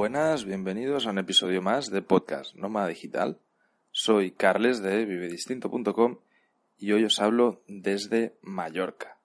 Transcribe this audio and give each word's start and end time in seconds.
Buenas, 0.00 0.46
bienvenidos 0.46 1.06
a 1.06 1.10
un 1.10 1.18
episodio 1.18 1.60
más 1.60 1.90
de 1.90 2.00
Podcast 2.00 2.54
Nómada 2.54 2.88
Digital. 2.88 3.38
Soy 3.90 4.30
Carles 4.30 4.80
de 4.80 5.04
vivedistinto.com 5.04 6.20
y 6.78 6.92
hoy 6.92 7.04
os 7.04 7.20
hablo 7.20 7.62
desde 7.68 8.34
Mallorca. 8.40 9.18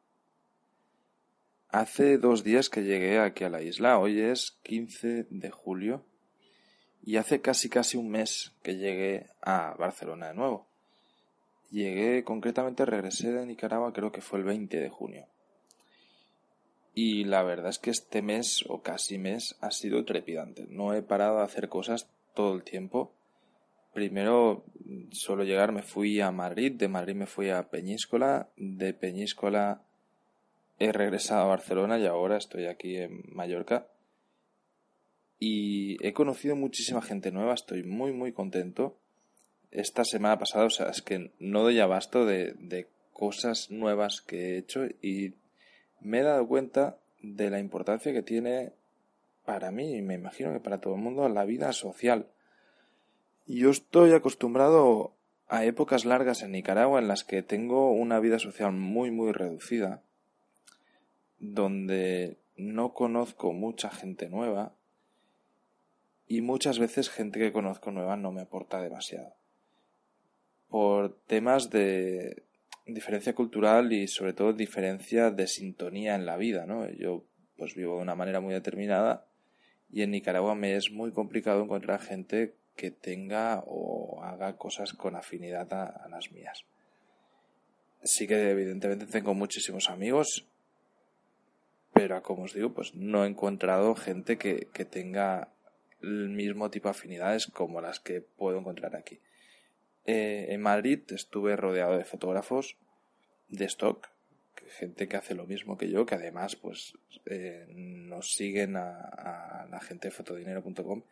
Hace 1.70 2.18
dos 2.18 2.44
días 2.44 2.70
que 2.70 2.84
llegué 2.84 3.20
aquí 3.20 3.46
a 3.46 3.50
la 3.50 3.62
isla, 3.62 3.98
hoy 4.00 4.20
es 4.20 4.60
15 4.64 5.28
de 5.30 5.50
julio 5.50 6.04
y 7.02 7.16
hace 7.16 7.40
casi 7.40 7.70
casi 7.70 7.96
un 7.96 8.10
mes 8.10 8.54
que 8.62 8.76
llegué 8.76 9.28
a 9.42 9.76
Barcelona 9.80 10.28
de 10.28 10.34
nuevo. 10.34 10.68
Llegué 11.72 12.26
concretamente, 12.26 12.84
regresé 12.84 13.32
de 13.32 13.46
Nicaragua 13.46 13.94
creo 13.94 14.12
que 14.12 14.20
fue 14.20 14.40
el 14.40 14.44
20 14.44 14.78
de 14.78 14.90
junio. 14.90 15.26
Y 16.98 17.26
la 17.26 17.44
verdad 17.44 17.70
es 17.70 17.78
que 17.78 17.90
este 17.90 18.22
mes 18.22 18.64
o 18.70 18.82
casi 18.82 19.18
mes 19.18 19.58
ha 19.60 19.72
sido 19.72 20.06
trepidante. 20.06 20.66
No 20.70 20.94
he 20.94 21.02
parado 21.02 21.38
de 21.38 21.44
hacer 21.44 21.68
cosas 21.68 22.10
todo 22.34 22.56
el 22.56 22.64
tiempo. 22.64 23.12
Primero, 23.94 24.64
solo 25.12 25.44
llegar, 25.44 25.74
me 25.74 25.84
fui 25.84 26.22
a 26.22 26.32
Madrid, 26.32 26.72
de 26.72 26.88
Madrid 26.88 27.16
me 27.16 27.26
fui 27.26 27.50
a 27.50 27.70
Peñíscola, 27.70 28.50
de 28.56 28.94
Peñíscola 28.94 29.82
he 30.80 30.92
regresado 30.92 31.44
a 31.44 31.48
Barcelona 31.48 32.00
y 32.00 32.06
ahora 32.06 32.38
estoy 32.38 32.66
aquí 32.66 32.98
en 32.98 33.24
Mallorca. 33.28 33.88
Y 35.38 35.98
he 36.06 36.14
conocido 36.14 36.56
muchísima 36.56 37.02
gente 37.02 37.32
nueva, 37.32 37.54
estoy 37.54 37.84
muy 37.84 38.14
muy 38.14 38.32
contento. 38.32 38.98
Esta 39.72 40.06
semana 40.06 40.40
pasada, 40.40 40.66
o 40.66 40.70
sea, 40.70 40.90
es 40.90 41.02
que 41.02 41.32
no 41.40 41.64
doy 41.64 41.80
abasto 41.80 42.26
de, 42.26 42.54
de 42.54 42.88
cosas 43.12 43.70
nuevas 43.70 44.22
que 44.22 44.38
he 44.38 44.58
hecho 44.58 44.86
y 45.02 45.34
me 46.02 46.20
he 46.20 46.24
dado 46.24 46.48
cuenta 46.48 46.98
de 47.22 47.50
la 47.50 47.60
importancia 47.60 48.14
que 48.14 48.22
tiene 48.22 48.74
para 49.46 49.72
mí 49.72 49.96
y 49.96 50.02
me 50.02 50.16
imagino 50.16 50.52
que 50.54 50.60
para 50.60 50.80
todo 50.80 50.96
el 50.96 51.02
mundo 51.02 51.28
la 51.30 51.46
vida 51.46 51.72
social. 51.74 52.28
Yo 53.48 53.70
estoy 53.70 54.14
acostumbrado 54.14 55.14
a 55.48 55.66
épocas 55.66 56.06
largas 56.06 56.42
en 56.42 56.52
Nicaragua 56.52 57.00
en 57.00 57.08
las 57.08 57.24
que 57.24 57.44
tengo 57.44 57.92
una 57.92 58.20
vida 58.20 58.40
social 58.40 58.72
muy 58.72 59.12
muy 59.12 59.32
reducida, 59.32 60.02
donde 61.40 62.38
no 62.58 62.94
conozco 62.94 63.54
mucha 63.54 63.90
gente 63.90 64.30
nueva 64.30 64.74
y 66.28 66.42
muchas 66.42 66.80
veces 66.80 67.10
gente 67.10 67.40
que 67.40 67.52
conozco 67.52 67.92
nueva 67.92 68.18
no 68.18 68.32
me 68.32 68.42
aporta 68.42 68.82
demasiado. 68.82 69.34
Por 70.70 71.16
temas 71.28 71.70
de, 71.70 72.44
diferencia 72.86 73.34
cultural 73.34 73.92
y 73.94 74.08
sobre 74.08 74.34
todo 74.34 74.54
diferencia 74.54 75.32
de 75.32 75.48
sintonía 75.48 76.16
en 76.16 76.26
la 76.26 76.38
vida, 76.38 76.66
¿no? 76.66 76.90
Yo 76.92 77.26
pues 77.58 77.74
vivo 77.76 77.96
de 77.96 78.04
una 78.04 78.16
manera 78.16 78.42
muy 78.42 78.54
determinada 78.54 79.26
y 79.92 80.02
en 80.02 80.12
Nicaragua 80.12 80.56
me 80.56 80.76
es 80.76 80.92
muy 80.92 81.12
complicado 81.12 81.64
encontrar 81.64 82.02
gente 82.02 82.56
que 82.76 82.92
tenga 82.92 83.64
o 83.66 84.22
haga 84.24 84.58
cosas 84.58 84.94
con 84.94 85.16
afinidad 85.16 85.72
a, 85.74 86.08
las 86.10 86.32
mías. 86.32 86.66
Sí 88.04 88.28
que 88.28 88.52
evidentemente 88.52 89.06
tengo 89.06 89.34
muchísimos 89.34 89.90
amigos, 89.90 90.48
pero 91.94 92.22
como 92.22 92.44
os 92.44 92.54
digo, 92.54 92.74
pues 92.74 92.94
no 92.94 93.24
he 93.24 93.28
encontrado 93.28 93.96
gente 93.96 94.38
que, 94.38 94.68
que 94.74 94.86
tenga 94.86 95.50
el 96.02 96.30
mismo 96.30 96.70
tipo 96.70 96.90
de 96.90 96.92
afinidades 96.92 97.48
como 97.48 97.82
las 97.82 98.00
que 98.00 98.22
puedo 98.22 98.60
encontrar 98.60 98.96
aquí. 98.96 99.20
Eh, 100.06 100.48
en 100.50 100.62
Madrid 100.62 101.00
estuve 101.10 101.56
rodeado 101.56 101.98
de 101.98 102.06
fotógrafos 102.06 102.78
de 103.48 103.66
stock, 103.66 104.08
gente 104.78 105.08
que 105.08 105.18
hace 105.18 105.36
lo 105.36 105.46
mismo 105.46 105.78
que 105.78 105.90
yo, 105.90 106.06
que 106.06 106.16
además 106.16 106.56
pues 106.56 106.94
eh, 107.26 107.66
nos 107.70 108.34
siguen 108.34 108.76
a, 108.76 109.68
la 109.70 109.80
gente 109.80 110.10
de 110.10 110.12
fotodinero.com 110.12 111.04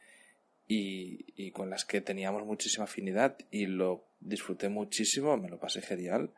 y, 0.67 1.25
y 1.36 1.52
con 1.52 1.69
las 1.69 1.86
que 1.86 2.02
teníamos 2.02 2.45
muchísima 2.45 2.86
afinidad 2.86 3.37
y 3.52 3.65
lo 3.65 4.05
disfruté 4.20 4.70
muchísimo, 4.70 5.37
me 5.37 5.49
lo 5.49 5.59
pasé 5.59 5.82
genial. 5.82 6.32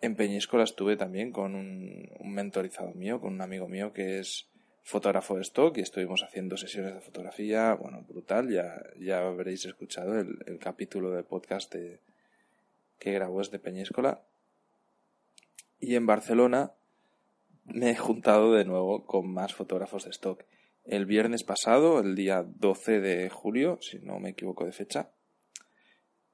En 0.00 0.14
Peñíscola 0.14 0.64
estuve 0.64 0.96
también 0.96 1.32
con 1.32 1.54
un, 1.54 2.08
un 2.18 2.32
mentorizado 2.32 2.92
mío, 2.92 3.20
con 3.20 3.34
un 3.34 3.42
amigo 3.42 3.68
mío 3.68 3.92
que 3.92 4.20
es 4.20 4.48
fotógrafo 4.88 5.36
de 5.36 5.42
stock 5.42 5.76
y 5.76 5.82
estuvimos 5.82 6.22
haciendo 6.22 6.56
sesiones 6.56 6.94
de 6.94 7.02
fotografía, 7.02 7.74
bueno, 7.74 8.02
brutal, 8.08 8.48
ya, 8.48 8.82
ya 8.98 9.18
habréis 9.18 9.66
escuchado 9.66 10.18
el, 10.18 10.58
capítulo 10.58 11.10
de 11.10 11.22
podcast 11.24 11.74
que 12.98 13.12
grabó 13.12 13.42
de 13.42 13.58
Peñíscola. 13.58 14.22
Y 15.78 15.94
en 15.94 16.06
Barcelona 16.06 16.72
me 17.66 17.90
he 17.90 17.96
juntado 17.96 18.54
de 18.54 18.64
nuevo 18.64 19.04
con 19.04 19.30
más 19.30 19.52
fotógrafos 19.52 20.04
de 20.04 20.10
stock. 20.10 20.42
El 20.86 21.04
viernes 21.04 21.44
pasado, 21.44 22.00
el 22.00 22.14
día 22.14 22.42
12 22.42 23.00
de 23.00 23.28
julio, 23.28 23.78
si 23.82 23.98
no 23.98 24.18
me 24.18 24.30
equivoco 24.30 24.64
de 24.64 24.72
fecha, 24.72 25.10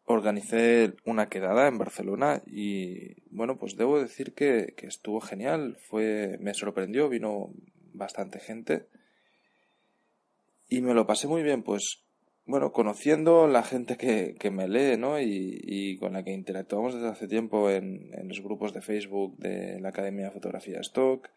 organicé 0.05 0.95
una 1.05 1.29
quedada 1.29 1.67
en 1.67 1.79
Barcelona 1.79 2.41
y 2.47 3.21
bueno, 3.35 3.59
pues 3.59 3.77
debo 3.77 4.01
decir 4.01 4.33
que, 4.33 4.75
que 4.77 4.87
estuvo 4.87 5.21
genial, 5.21 5.77
fue, 5.89 6.39
me 6.41 6.55
sorprendió, 6.55 7.09
vino 7.09 7.51
bastante 7.95 8.39
gente. 8.41 8.89
Y 10.69 10.83
me 10.83 10.95
lo 10.95 11.07
pasé 11.07 11.27
muy 11.27 11.43
bien, 11.43 11.63
pues, 11.63 12.05
bueno, 12.47 12.73
conociendo 12.73 13.47
la 13.47 13.63
gente 13.63 13.97
que, 13.97 14.35
que 14.39 14.51
me 14.51 14.69
lee, 14.69 14.99
¿no? 14.99 15.21
Y, 15.21 15.97
con 15.99 16.13
la 16.13 16.23
que 16.23 16.33
interactuamos 16.33 16.95
desde 16.95 17.09
hace 17.09 17.29
tiempo 17.29 17.71
en, 17.71 18.11
en, 18.13 18.29
los 18.29 18.41
grupos 18.43 18.75
de 18.75 18.83
Facebook 18.83 19.39
de 19.39 19.81
la 19.81 19.91
Academia 19.91 20.27
de 20.27 20.33
Fotografía 20.33 20.81
Stock. 20.81 21.31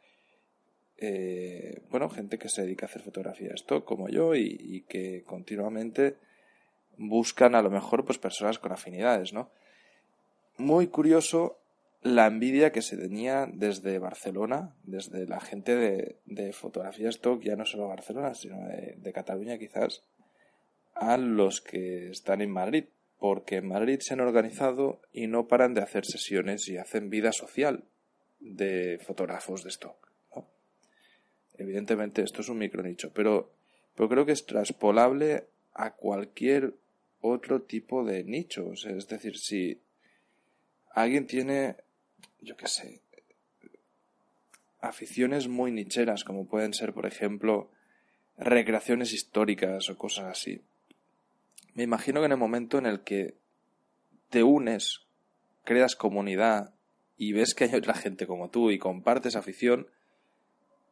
Eh, 0.98 1.84
bueno, 1.92 2.10
gente 2.10 2.40
que 2.40 2.50
se 2.50 2.64
dedica 2.64 2.88
a 2.88 2.90
hacer 2.90 3.04
fotografía 3.04 3.52
stock 3.54 3.86
como 3.86 4.10
yo 4.10 4.34
y, 4.34 4.58
y, 4.60 4.82
que 4.82 5.24
continuamente 5.24 6.18
buscan 6.98 7.54
a 7.54 7.62
lo 7.62 7.70
mejor 7.70 8.04
pues 8.04 8.18
personas 8.18 8.58
con 8.58 8.72
afinidades, 8.72 9.32
¿no? 9.32 9.52
Muy 10.58 10.88
curioso 10.88 11.60
la 12.02 12.28
envidia 12.28 12.72
que 12.72 12.82
se 12.82 12.98
tenía 12.98 13.48
desde 13.52 14.00
Barcelona, 14.00 14.76
desde 14.84 15.26
la 15.28 15.40
gente 15.40 15.76
de, 15.76 16.18
de 16.26 16.54
fotografía 16.54 17.10
stock, 17.10 17.42
ya 17.42 17.56
no 17.56 17.66
solo 17.66 17.88
Barcelona, 17.88 18.34
sino 18.34 18.58
de, 18.68 19.14
Cataluña 19.14 19.58
quizás, 19.58 20.04
a 20.94 21.18
los 21.18 21.62
que 21.62 22.10
están 22.10 22.42
en 22.42 22.52
Madrid, 22.52 22.86
porque 23.20 23.58
en 23.58 23.68
Madrid 23.68 24.00
se 24.02 24.14
han 24.14 24.22
organizado 24.22 25.02
y 25.12 25.28
no 25.28 25.48
paran 25.48 25.74
de 25.74 25.82
hacer 25.82 26.06
sesiones 26.06 26.68
y 26.68 26.78
hacen 26.78 27.10
vida 27.10 27.32
social 27.32 27.86
de 28.40 29.00
fotógrafos 29.06 29.64
de 29.64 29.70
stock. 29.70 30.08
Evidentemente 31.58 32.22
esto 32.22 32.42
es 32.42 32.50
un 32.50 32.60
micronicho, 32.60 33.12
pero, 33.12 33.52
pero 33.96 34.10
creo 34.10 34.26
que 34.26 34.34
es 34.34 34.46
transpolable 34.46 35.48
a 35.74 35.96
cualquier 35.96 36.76
otro 37.20 37.64
tipo 37.64 38.04
de 38.04 38.24
nichos. 38.24 38.86
Es 38.86 39.08
decir, 39.08 39.38
si 39.38 39.82
alguien 40.92 41.26
tiene 41.26 41.78
yo 42.42 42.56
qué 42.56 42.68
sé, 42.68 43.02
aficiones 44.80 45.48
muy 45.48 45.72
nicheras, 45.72 46.24
como 46.24 46.48
pueden 46.48 46.74
ser, 46.74 46.94
por 46.94 47.06
ejemplo, 47.06 47.72
recreaciones 48.38 49.14
históricas 49.14 49.90
o 49.90 49.98
cosas 49.98 50.26
así. 50.26 50.62
Me 51.74 51.84
imagino 51.84 52.22
que 52.22 52.26
en 52.28 52.32
el 52.32 52.38
momento 52.38 52.78
en 52.78 52.86
el 52.86 53.02
que 53.02 53.36
te 54.30 54.44
unes, 54.44 55.08
creas 55.64 55.96
comunidad 55.96 56.74
y 57.18 57.34
ves 57.34 57.54
que 57.54 57.66
hay 57.66 57.76
otra 57.76 57.94
gente 57.94 58.28
como 58.28 58.50
tú 58.50 58.72
y 58.72 58.80
compartes 58.80 59.36
afición, 59.36 59.88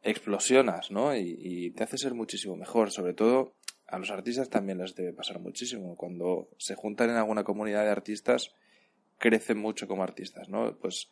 explosionas, 0.02 0.90
¿no? 0.90 1.16
Y, 1.16 1.70
te 1.72 1.84
hace 1.84 1.98
ser 1.98 2.14
muchísimo 2.14 2.56
mejor. 2.56 2.90
Sobre 2.90 3.14
todo 3.14 3.54
a 3.86 3.98
los 3.98 4.10
artistas 4.10 4.50
también 4.50 4.78
les 4.78 4.94
debe 4.94 5.12
pasar 5.12 5.40
muchísimo. 5.40 5.96
Cuando 5.96 6.48
se 6.58 6.74
juntan 6.74 7.10
en 7.10 7.16
alguna 7.16 7.44
comunidad 7.44 7.84
de 7.84 7.90
artistas, 7.90 8.54
crecen 9.18 9.58
mucho 9.58 9.86
como 9.88 10.02
artistas, 10.02 10.48
¿no? 10.48 10.76
Pues 10.78 11.10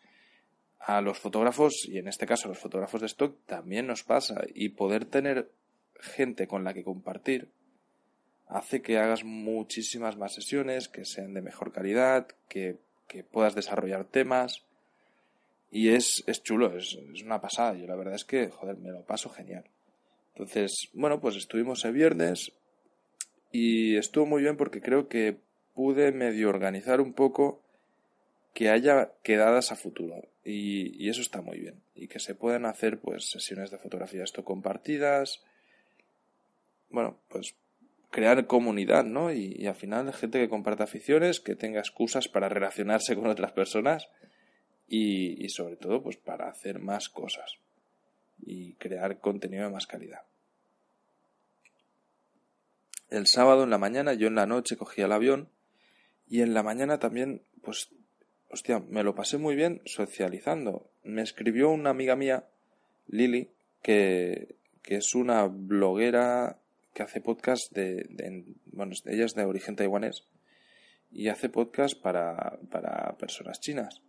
a 0.87 1.00
los 1.00 1.19
fotógrafos, 1.19 1.89
y 1.89 1.99
en 1.99 2.09
este 2.09 2.27
caso 2.27 2.47
a 2.47 2.50
los 2.50 2.59
fotógrafos 2.59 3.00
de 3.00 3.06
stock, 3.06 3.36
también 3.47 3.86
nos 3.86 4.03
pasa. 4.03 4.42
Y 4.54 4.71
poder 4.71 5.07
tener 5.07 5.51
gente 5.98 6.47
con 6.47 6.63
la 6.63 6.75
que 6.75 6.84
compartir 6.84 7.48
hace 8.48 8.83
que 8.83 8.98
hagas 8.98 9.25
muchísimas 9.25 10.19
más 10.19 10.34
sesiones, 10.34 10.89
que 10.89 11.07
sean 11.07 11.33
de 11.33 11.41
mejor 11.41 11.72
calidad, 11.72 12.28
que, 12.48 12.77
puedas 13.31 13.54
desarrollar 13.54 14.07
temas. 14.07 14.65
Y 15.71 15.91
es, 15.91 16.25
es 16.27 16.42
chulo, 16.42 16.77
es, 16.77 16.98
es, 17.15 17.22
una 17.22 17.41
pasada. 17.41 17.75
Yo 17.75 17.86
la 17.86 17.95
verdad 17.95 18.15
es 18.15 18.25
que, 18.25 18.48
joder, 18.51 18.77
me 18.77 18.91
lo 18.91 19.03
paso 19.03 19.31
genial. 19.31 19.65
Entonces, 20.34 20.91
bueno, 20.92 21.21
pues 21.21 21.36
estuvimos 21.36 21.84
el 21.84 21.92
viernes 21.92 22.53
y 23.53 23.97
estuvo 23.97 24.27
muy 24.27 24.42
bien 24.42 24.57
porque 24.57 24.81
creo 24.81 25.09
que 25.09 25.36
pude 25.75 26.10
medio 26.10 26.48
organizar 26.48 27.01
un 27.01 27.13
poco 27.13 27.63
que 28.53 28.69
haya 28.69 29.13
quedadas 29.22 29.71
a 29.71 29.77
futuro 29.77 30.25
y, 30.45 31.09
eso 31.09 31.21
está 31.21 31.41
muy 31.41 31.59
bien. 31.59 31.83
Y 31.95 32.09
que 32.09 32.21
se 32.21 32.35
puedan 32.35 32.67
hacer 32.67 32.99
pues 32.99 33.31
sesiones 33.31 33.71
de 33.71 33.79
fotografía 33.79 34.25
esto 34.25 34.45
compartidas. 34.45 35.43
Bueno 36.91 37.19
pues 37.29 37.55
crear 38.11 38.47
comunidad 38.47 39.05
no 39.05 39.33
y, 39.33 39.67
al 39.67 39.75
final 39.75 40.13
gente 40.13 40.39
que 40.39 40.49
comparta 40.49 40.85
aficiones 40.85 41.41
que 41.41 41.57
tenga 41.57 41.81
excusas 41.81 42.29
para 42.29 42.49
relacionarse 42.49 43.17
con 43.17 43.27
otras 43.27 43.53
personas 43.53 44.09
y, 44.87 45.45
y 45.45 45.49
sobre 45.49 45.77
todo 45.77 46.03
pues 46.03 46.17
para 46.17 46.49
hacer 46.49 46.79
más 46.79 47.09
cosas 47.09 47.59
y 48.41 48.75
crear 48.75 49.19
contenido 49.19 49.65
de 49.65 49.71
más 49.71 49.87
calidad. 49.87 50.23
El 53.11 53.27
sábado 53.27 53.65
en 53.65 53.71
la 53.71 53.79
mañana, 53.79 54.15
yo 54.15 54.27
en 54.27 54.35
la 54.35 54.47
noche 54.47 54.77
cogía 54.77 55.05
el 55.05 55.13
avión 55.13 55.49
y 56.29 56.41
en 56.41 56.55
la 56.55 56.63
mañana 56.63 56.99
también, 56.99 57.43
pues, 57.63 57.91
hostia, 58.54 58.78
me 58.89 59.03
lo 59.03 59.15
pasé 59.15 59.36
muy 59.36 59.56
bien 59.56 59.83
socializando. 59.84 60.89
Me 61.03 61.22
escribió 61.22 61.71
una 61.71 61.91
amiga 61.91 62.15
mía, 62.15 62.47
Lili, 63.09 63.51
que, 63.83 64.54
que 64.83 64.97
es 64.97 65.15
una 65.15 65.47
bloguera 65.47 66.59
que 66.95 67.03
hace 67.03 67.21
podcast 67.21 67.72
de, 67.72 68.06
de, 68.09 68.45
bueno, 68.66 68.92
ella 69.06 69.24
es 69.24 69.34
de 69.34 69.45
origen 69.45 69.74
taiwanés 69.74 70.28
y 71.10 71.28
hace 71.28 71.48
podcast 71.48 72.01
para, 72.01 72.59
para 72.71 73.16
personas 73.18 73.59
chinas. 73.60 74.01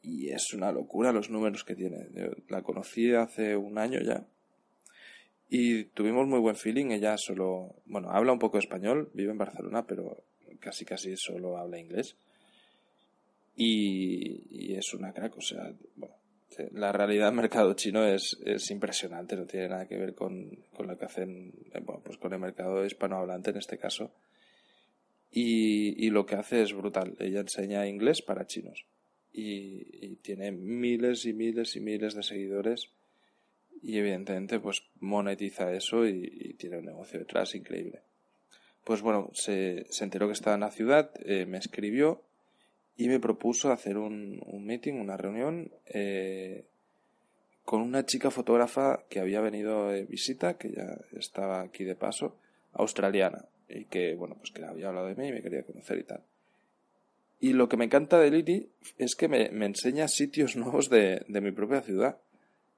Y 0.00 0.30
es 0.30 0.54
una 0.54 0.70
locura 0.70 1.10
los 1.10 1.28
números 1.28 1.64
que 1.64 1.74
tiene. 1.74 2.06
Yo 2.14 2.30
la 2.48 2.62
conocí 2.62 3.12
hace 3.14 3.56
un 3.56 3.78
año 3.78 4.00
ya 4.00 4.24
y 5.48 5.84
tuvimos 5.86 6.28
muy 6.28 6.38
buen 6.38 6.54
feeling. 6.54 6.92
Ella 6.92 7.16
solo, 7.18 7.74
bueno, 7.86 8.10
habla 8.10 8.32
un 8.32 8.38
poco 8.38 8.58
español, 8.58 9.10
vive 9.12 9.32
en 9.32 9.38
Barcelona, 9.38 9.86
pero 9.86 10.22
casi 10.60 10.84
casi 10.84 11.16
solo 11.16 11.58
habla 11.58 11.80
inglés. 11.80 12.16
Y, 13.56 14.74
es 14.74 14.92
una 14.92 15.12
crack, 15.12 15.38
o 15.38 15.40
sea, 15.40 15.72
la 16.72 16.92
realidad 16.92 17.26
del 17.26 17.36
mercado 17.36 17.72
chino 17.72 18.04
es, 18.06 18.36
es 18.44 18.70
impresionante, 18.70 19.36
no 19.36 19.46
tiene 19.46 19.68
nada 19.68 19.88
que 19.88 19.96
ver 19.96 20.14
con, 20.14 20.50
con, 20.74 20.86
lo 20.86 20.98
que 20.98 21.06
hacen, 21.06 21.52
eh, 21.72 21.80
bueno, 21.80 22.02
pues 22.04 22.18
con 22.18 22.32
el 22.34 22.38
mercado 22.38 22.84
hispanohablante 22.84 23.50
en 23.50 23.56
este 23.56 23.78
caso. 23.78 24.12
Y, 25.30 26.06
y 26.06 26.10
lo 26.10 26.24
que 26.26 26.36
hace 26.36 26.62
es 26.62 26.72
brutal. 26.74 27.16
Ella 27.18 27.40
enseña 27.40 27.86
inglés 27.86 28.22
para 28.22 28.46
chinos. 28.46 28.86
Y, 29.32 30.16
tiene 30.22 30.50
miles 30.50 31.24
y 31.26 31.32
miles 31.32 31.76
y 31.76 31.80
miles 31.80 32.14
de 32.14 32.22
seguidores. 32.22 32.90
Y 33.82 33.98
evidentemente, 33.98 34.60
pues 34.60 34.82
monetiza 35.00 35.72
eso 35.72 36.06
y, 36.06 36.54
tiene 36.58 36.78
un 36.78 36.86
negocio 36.86 37.18
detrás 37.18 37.54
increíble. 37.54 38.00
Pues 38.84 39.02
bueno, 39.02 39.30
se, 39.34 39.86
se 39.90 40.04
enteró 40.04 40.26
que 40.26 40.32
estaba 40.32 40.54
en 40.54 40.60
la 40.60 40.70
ciudad, 40.70 41.10
eh, 41.24 41.44
me 41.44 41.58
escribió 41.58 42.22
y 42.96 43.08
me 43.08 43.20
propuso 43.20 43.70
hacer 43.72 43.98
un, 43.98 44.40
un 44.46 44.64
meeting, 44.64 44.94
una 44.94 45.16
reunión 45.16 45.70
eh, 45.86 46.64
con 47.64 47.82
una 47.82 48.06
chica 48.06 48.30
fotógrafa 48.30 49.04
que 49.10 49.20
había 49.20 49.40
venido 49.40 49.88
de 49.88 50.04
visita, 50.04 50.56
que 50.56 50.72
ya 50.72 50.98
estaba 51.12 51.60
aquí 51.60 51.84
de 51.84 51.94
paso, 51.94 52.36
australiana, 52.72 53.44
y 53.68 53.84
que, 53.84 54.14
bueno, 54.14 54.36
pues 54.36 54.50
que 54.50 54.64
había 54.64 54.88
hablado 54.88 55.08
de 55.08 55.16
mí 55.16 55.28
y 55.28 55.32
me 55.32 55.42
quería 55.42 55.64
conocer 55.64 55.98
y 55.98 56.04
tal. 56.04 56.22
Y 57.38 57.52
lo 57.52 57.68
que 57.68 57.76
me 57.76 57.84
encanta 57.84 58.18
de 58.18 58.30
Lili 58.30 58.70
es 58.96 59.14
que 59.14 59.28
me, 59.28 59.50
me 59.50 59.66
enseña 59.66 60.08
sitios 60.08 60.56
nuevos 60.56 60.88
de, 60.88 61.22
de, 61.28 61.40
mi 61.40 61.52
propia 61.52 61.82
ciudad. 61.82 62.18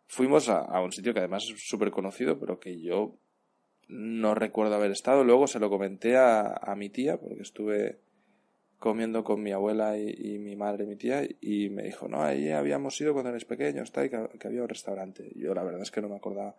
Fuimos 0.06 0.48
a, 0.48 0.60
a 0.60 0.82
un 0.82 0.90
sitio 0.90 1.12
que 1.12 1.20
además 1.20 1.44
es 1.44 1.68
súper 1.68 1.90
conocido, 1.90 2.40
pero 2.40 2.58
que 2.58 2.80
yo 2.80 3.14
no 3.88 4.34
recuerdo 4.34 4.74
haber 4.74 4.90
estado. 4.90 5.22
Luego 5.22 5.46
se 5.46 5.60
lo 5.60 5.70
comenté 5.70 6.16
a, 6.16 6.54
a 6.60 6.74
mi 6.74 6.88
tía, 6.88 7.18
porque 7.18 7.42
estuve 7.42 7.98
comiendo 8.78 9.24
con 9.24 9.42
mi 9.42 9.52
abuela 9.52 9.98
y, 9.98 10.38
mi 10.38 10.54
madre 10.54 10.84
y 10.84 10.86
mi 10.86 10.96
tía 10.96 11.22
y 11.40 11.68
me 11.68 11.82
dijo, 11.82 12.08
no, 12.08 12.22
ahí 12.22 12.50
habíamos 12.50 13.00
ido 13.00 13.12
cuando 13.12 13.30
eres 13.30 13.44
pequeño, 13.44 13.82
está 13.82 14.04
y 14.04 14.10
que, 14.10 14.16
había 14.44 14.62
un 14.62 14.68
restaurante. 14.68 15.30
yo 15.34 15.54
la 15.54 15.64
verdad 15.64 15.82
es 15.82 15.90
que 15.90 16.00
no 16.00 16.08
me 16.08 16.16
acordaba. 16.16 16.54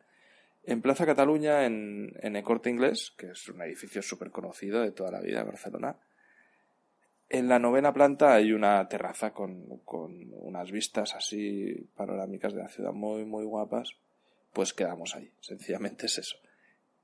En 0.63 0.81
Plaza 0.81 1.05
Cataluña, 1.05 1.65
en, 1.65 2.13
en 2.21 2.35
el 2.35 2.43
Corte 2.43 2.69
Inglés, 2.69 3.13
que 3.17 3.31
es 3.31 3.47
un 3.47 3.61
edificio 3.61 4.01
súper 4.01 4.31
conocido 4.31 4.81
de 4.81 4.91
toda 4.91 5.11
la 5.11 5.21
vida 5.21 5.39
de 5.39 5.45
Barcelona, 5.45 5.95
en 7.29 7.47
la 7.47 7.59
novena 7.59 7.93
planta 7.93 8.33
hay 8.33 8.51
una 8.51 8.87
terraza 8.89 9.31
con, 9.31 9.79
con 9.85 10.33
unas 10.33 10.71
vistas 10.71 11.15
así 11.15 11.73
panorámicas 11.95 12.53
de 12.53 12.63
la 12.63 12.67
ciudad 12.67 12.91
muy, 12.91 13.23
muy 13.23 13.45
guapas. 13.45 13.91
Pues 14.51 14.73
quedamos 14.73 15.15
ahí, 15.15 15.31
sencillamente 15.39 16.07
es 16.07 16.17
eso. 16.17 16.35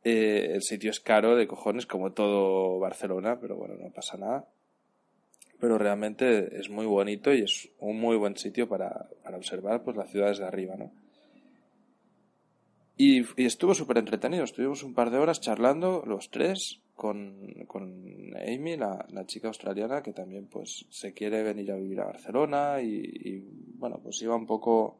Eh, 0.03 0.51
el 0.53 0.63
sitio 0.63 0.89
es 0.89 0.99
caro 0.99 1.35
de 1.35 1.47
cojones, 1.47 1.85
como 1.85 2.11
todo 2.11 2.79
Barcelona, 2.79 3.39
pero 3.39 3.55
bueno, 3.55 3.75
no 3.75 3.91
pasa 3.91 4.17
nada 4.17 4.47
pero 5.59 5.77
realmente 5.77 6.59
es 6.59 6.69
muy 6.69 6.85
bonito 6.85 7.33
y 7.33 7.41
es 7.41 7.69
un 7.79 7.99
muy 7.99 8.17
buen 8.17 8.37
sitio 8.37 8.67
para, 8.67 9.09
para 9.23 9.37
observar 9.37 9.83
pues 9.83 9.97
las 9.97 10.09
ciudades 10.09 10.39
de 10.39 10.45
arriba, 10.45 10.75
¿no? 10.75 10.91
Y, 12.97 13.25
estuvo 13.43 13.73
súper 13.73 13.97
entretenido, 13.97 14.45
estuvimos 14.45 14.81
un 14.83 14.93
par 14.93 15.11
de 15.11 15.17
horas 15.17 15.41
charlando 15.41 16.03
los 16.05 16.29
tres 16.29 16.79
con, 16.93 17.65
con 17.67 18.33
Amy, 18.37 18.77
la, 18.77 19.05
la, 19.09 19.25
chica 19.25 19.49
australiana, 19.49 20.01
que 20.01 20.13
también 20.13 20.47
pues 20.47 20.85
se 20.89 21.13
quiere 21.13 21.43
venir 21.43 21.73
a 21.73 21.75
vivir 21.75 21.99
a 21.99 22.05
Barcelona 22.05 22.81
y, 22.81 23.01
y, 23.03 23.43
bueno, 23.77 23.99
pues 24.01 24.21
iba 24.21 24.33
un 24.33 24.45
poco, 24.45 24.97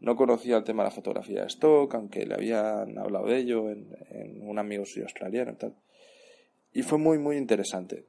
no 0.00 0.14
conocía 0.14 0.58
el 0.58 0.64
tema 0.64 0.82
de 0.82 0.90
la 0.90 0.94
fotografía 0.94 1.40
de 1.40 1.46
stock, 1.46 1.94
aunque 1.94 2.26
le 2.26 2.34
habían 2.34 2.98
hablado 2.98 3.26
de 3.28 3.38
ello 3.38 3.70
en, 3.70 3.96
en 4.10 4.46
un 4.46 4.58
amigo 4.58 4.84
suyo 4.84 5.04
australiano 5.04 5.52
y 5.52 5.56
tal. 5.56 5.74
Y 6.74 6.82
fue 6.82 6.98
muy, 6.98 7.18
muy 7.18 7.38
interesante 7.38 8.04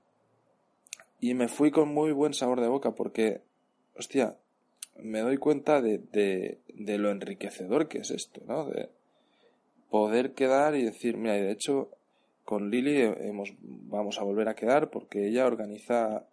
y 1.19 1.33
me 1.33 1.47
fui 1.47 1.71
con 1.71 1.89
muy 1.89 2.11
buen 2.11 2.33
sabor 2.33 2.61
de 2.61 2.67
boca 2.67 2.91
porque, 2.91 3.41
hostia, 3.97 4.37
me 4.97 5.19
doy 5.19 5.37
cuenta 5.37 5.81
de, 5.81 5.99
de, 6.73 6.97
lo 6.97 7.11
enriquecedor 7.11 7.87
que 7.87 7.99
es 7.99 8.11
esto, 8.11 8.41
¿no? 8.47 8.65
De 8.65 8.89
poder 9.89 10.33
quedar 10.33 10.75
y 10.75 10.83
decir, 10.83 11.17
mira, 11.17 11.37
y 11.37 11.41
de 11.41 11.51
hecho 11.51 11.89
con 12.45 12.71
Lili 12.71 13.01
hemos, 13.01 13.53
vamos 13.61 14.19
a 14.19 14.23
volver 14.23 14.49
a 14.49 14.55
quedar 14.55 14.89
porque 14.89 15.27
ella 15.27 15.45
organiza 15.45 16.25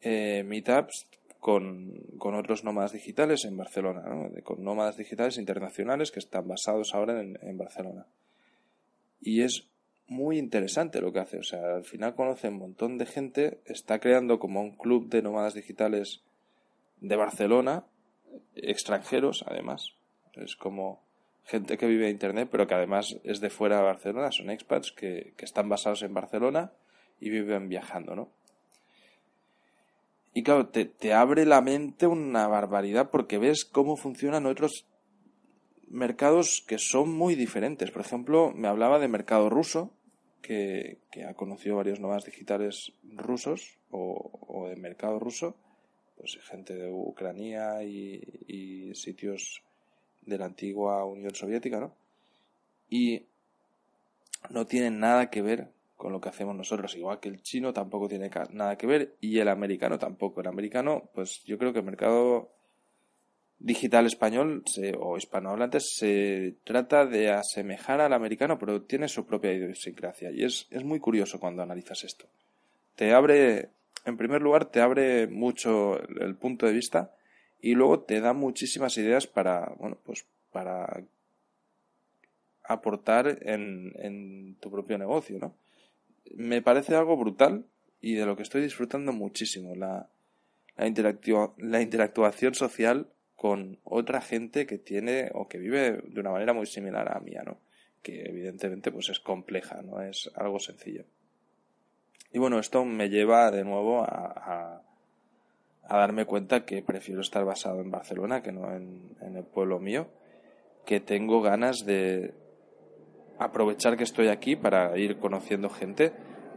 eh, 0.00 0.44
meetups 0.46 1.08
con, 1.40 2.00
con, 2.18 2.34
otros 2.34 2.64
nómadas 2.64 2.92
digitales 2.92 3.44
en 3.44 3.56
Barcelona, 3.56 4.02
¿no? 4.02 4.30
con 4.44 4.62
nómadas 4.62 4.96
digitales 4.96 5.38
internacionales 5.38 6.10
que 6.10 6.20
están 6.20 6.46
basados 6.46 6.94
ahora 6.94 7.20
en, 7.20 7.38
en 7.42 7.58
Barcelona. 7.58 8.06
Y 9.20 9.42
es 9.42 9.68
muy 10.08 10.38
interesante 10.38 11.00
lo 11.00 11.12
que 11.12 11.20
hace. 11.20 11.38
O 11.38 11.42
sea, 11.42 11.76
al 11.76 11.84
final 11.84 12.14
conoce 12.14 12.48
un 12.48 12.58
montón 12.58 12.98
de 12.98 13.06
gente, 13.06 13.60
está 13.66 14.00
creando 14.00 14.38
como 14.38 14.60
un 14.60 14.76
club 14.76 15.08
de 15.08 15.22
nómadas 15.22 15.54
digitales 15.54 16.22
de 17.00 17.16
Barcelona, 17.16 17.84
extranjeros 18.54 19.44
además. 19.46 19.94
Es 20.34 20.56
como 20.56 21.02
gente 21.44 21.78
que 21.78 21.86
vive 21.86 22.06
en 22.06 22.12
Internet, 22.12 22.48
pero 22.50 22.66
que 22.66 22.74
además 22.74 23.16
es 23.24 23.40
de 23.40 23.50
fuera 23.50 23.78
de 23.78 23.84
Barcelona, 23.84 24.32
son 24.32 24.50
expats 24.50 24.92
que, 24.92 25.32
que 25.36 25.44
están 25.44 25.68
basados 25.68 26.02
en 26.02 26.14
Barcelona 26.14 26.72
y 27.20 27.30
viven 27.30 27.68
viajando, 27.68 28.14
¿no? 28.14 28.28
Y 30.34 30.42
claro, 30.42 30.68
te, 30.68 30.84
te 30.84 31.14
abre 31.14 31.46
la 31.46 31.60
mente 31.62 32.06
una 32.06 32.46
barbaridad 32.46 33.10
porque 33.10 33.38
ves 33.38 33.64
cómo 33.64 33.96
funcionan 33.96 34.46
otros 34.46 34.86
mercados 35.88 36.62
que 36.66 36.78
son 36.78 37.12
muy 37.12 37.34
diferentes. 37.34 37.90
Por 37.90 38.02
ejemplo, 38.02 38.52
me 38.54 38.68
hablaba 38.68 38.98
de 38.98 39.08
mercado 39.08 39.48
ruso, 39.50 39.90
que, 40.48 41.24
ha 41.28 41.34
conocido 41.34 41.76
varios 41.76 42.00
nómadas 42.00 42.24
digitales 42.24 42.94
rusos 43.02 43.76
o, 43.90 44.66
de 44.68 44.76
mercado 44.76 45.18
ruso, 45.18 45.56
pues 46.16 46.38
gente 46.42 46.74
de 46.74 46.90
Ucrania 46.90 47.82
y, 47.82 48.94
sitios 48.94 49.62
de 50.22 50.38
la 50.38 50.46
antigua 50.46 51.04
Unión 51.04 51.34
Soviética, 51.34 51.78
¿no? 51.78 51.94
Y 52.88 53.26
no 54.48 54.66
tienen 54.66 54.98
nada 54.98 55.28
que 55.28 55.42
ver 55.42 55.70
con 55.96 56.12
lo 56.12 56.20
que 56.20 56.30
hacemos 56.30 56.56
nosotros, 56.56 56.96
igual 56.96 57.20
que 57.20 57.28
el 57.28 57.42
chino 57.42 57.74
tampoco 57.74 58.08
tiene 58.08 58.30
nada 58.50 58.78
que 58.78 58.86
ver 58.86 59.16
y 59.20 59.38
el 59.38 59.48
americano 59.48 59.98
tampoco. 59.98 60.40
El 60.40 60.46
americano, 60.46 61.10
pues 61.12 61.44
yo 61.44 61.58
creo 61.58 61.74
que 61.74 61.80
el 61.80 61.84
mercado 61.84 62.50
digital 63.60 64.06
español 64.06 64.62
o 64.98 65.16
hispanohablante 65.16 65.80
se 65.80 66.54
trata 66.64 67.06
de 67.06 67.30
asemejar 67.30 68.00
al 68.00 68.12
americano, 68.12 68.58
pero 68.58 68.82
tiene 68.82 69.08
su 69.08 69.26
propia 69.26 69.52
idiosincrasia. 69.52 70.30
Y 70.30 70.44
es, 70.44 70.66
es 70.70 70.84
muy 70.84 71.00
curioso 71.00 71.40
cuando 71.40 71.62
analizas 71.62 72.04
esto. 72.04 72.26
Te 72.94 73.12
abre, 73.12 73.70
en 74.04 74.16
primer 74.16 74.42
lugar, 74.42 74.66
te 74.66 74.80
abre 74.80 75.26
mucho 75.26 76.00
el 76.00 76.36
punto 76.36 76.66
de 76.66 76.72
vista 76.72 77.12
y 77.60 77.74
luego 77.74 78.00
te 78.00 78.20
da 78.20 78.32
muchísimas 78.32 78.96
ideas 78.98 79.26
para, 79.26 79.72
bueno, 79.78 79.98
pues 80.04 80.24
para 80.52 81.02
aportar 82.64 83.38
en, 83.42 83.92
en 83.96 84.56
tu 84.60 84.70
propio 84.70 84.98
negocio, 84.98 85.38
¿no? 85.38 85.54
Me 86.34 86.60
parece 86.62 86.94
algo 86.94 87.16
brutal 87.16 87.64
y 88.00 88.14
de 88.14 88.26
lo 88.26 88.36
que 88.36 88.42
estoy 88.42 88.62
disfrutando 88.62 89.12
muchísimo. 89.12 89.74
La, 89.74 90.08
la, 90.76 91.52
la 91.56 91.82
interactuación 91.82 92.54
social 92.54 93.08
con 93.38 93.78
otra 93.84 94.20
gente 94.20 94.66
que 94.66 94.78
tiene 94.78 95.30
o 95.32 95.46
que 95.46 95.58
vive 95.58 96.02
de 96.08 96.20
una 96.20 96.32
manera 96.32 96.52
muy 96.52 96.66
similar 96.66 97.06
a 97.08 97.14
la 97.14 97.20
mía, 97.20 97.44
¿no? 97.46 97.58
Que 98.02 98.28
evidentemente 98.28 98.90
pues 98.90 99.10
es 99.10 99.20
compleja, 99.20 99.80
no 99.80 100.02
es 100.02 100.28
algo 100.34 100.58
sencillo. 100.58 101.04
Y 102.32 102.40
bueno, 102.40 102.58
esto 102.58 102.84
me 102.84 103.08
lleva 103.08 103.52
de 103.52 103.62
nuevo 103.62 104.02
a, 104.02 104.82
a, 105.84 105.96
darme 105.96 106.24
cuenta 106.24 106.64
que 106.64 106.82
prefiero 106.82 107.20
estar 107.20 107.44
basado 107.44 107.80
en 107.80 107.92
Barcelona 107.92 108.42
que 108.42 108.50
no 108.50 108.74
en, 108.74 109.16
en 109.20 109.36
el 109.36 109.44
pueblo 109.44 109.78
mío, 109.78 110.08
que 110.84 110.98
tengo 110.98 111.40
ganas 111.40 111.86
de 111.86 112.34
aprovechar 113.38 113.96
que 113.96 114.02
estoy 114.02 114.26
aquí 114.26 114.56
para 114.56 114.98
ir 114.98 115.18
conociendo 115.18 115.70
gente, 115.70 116.12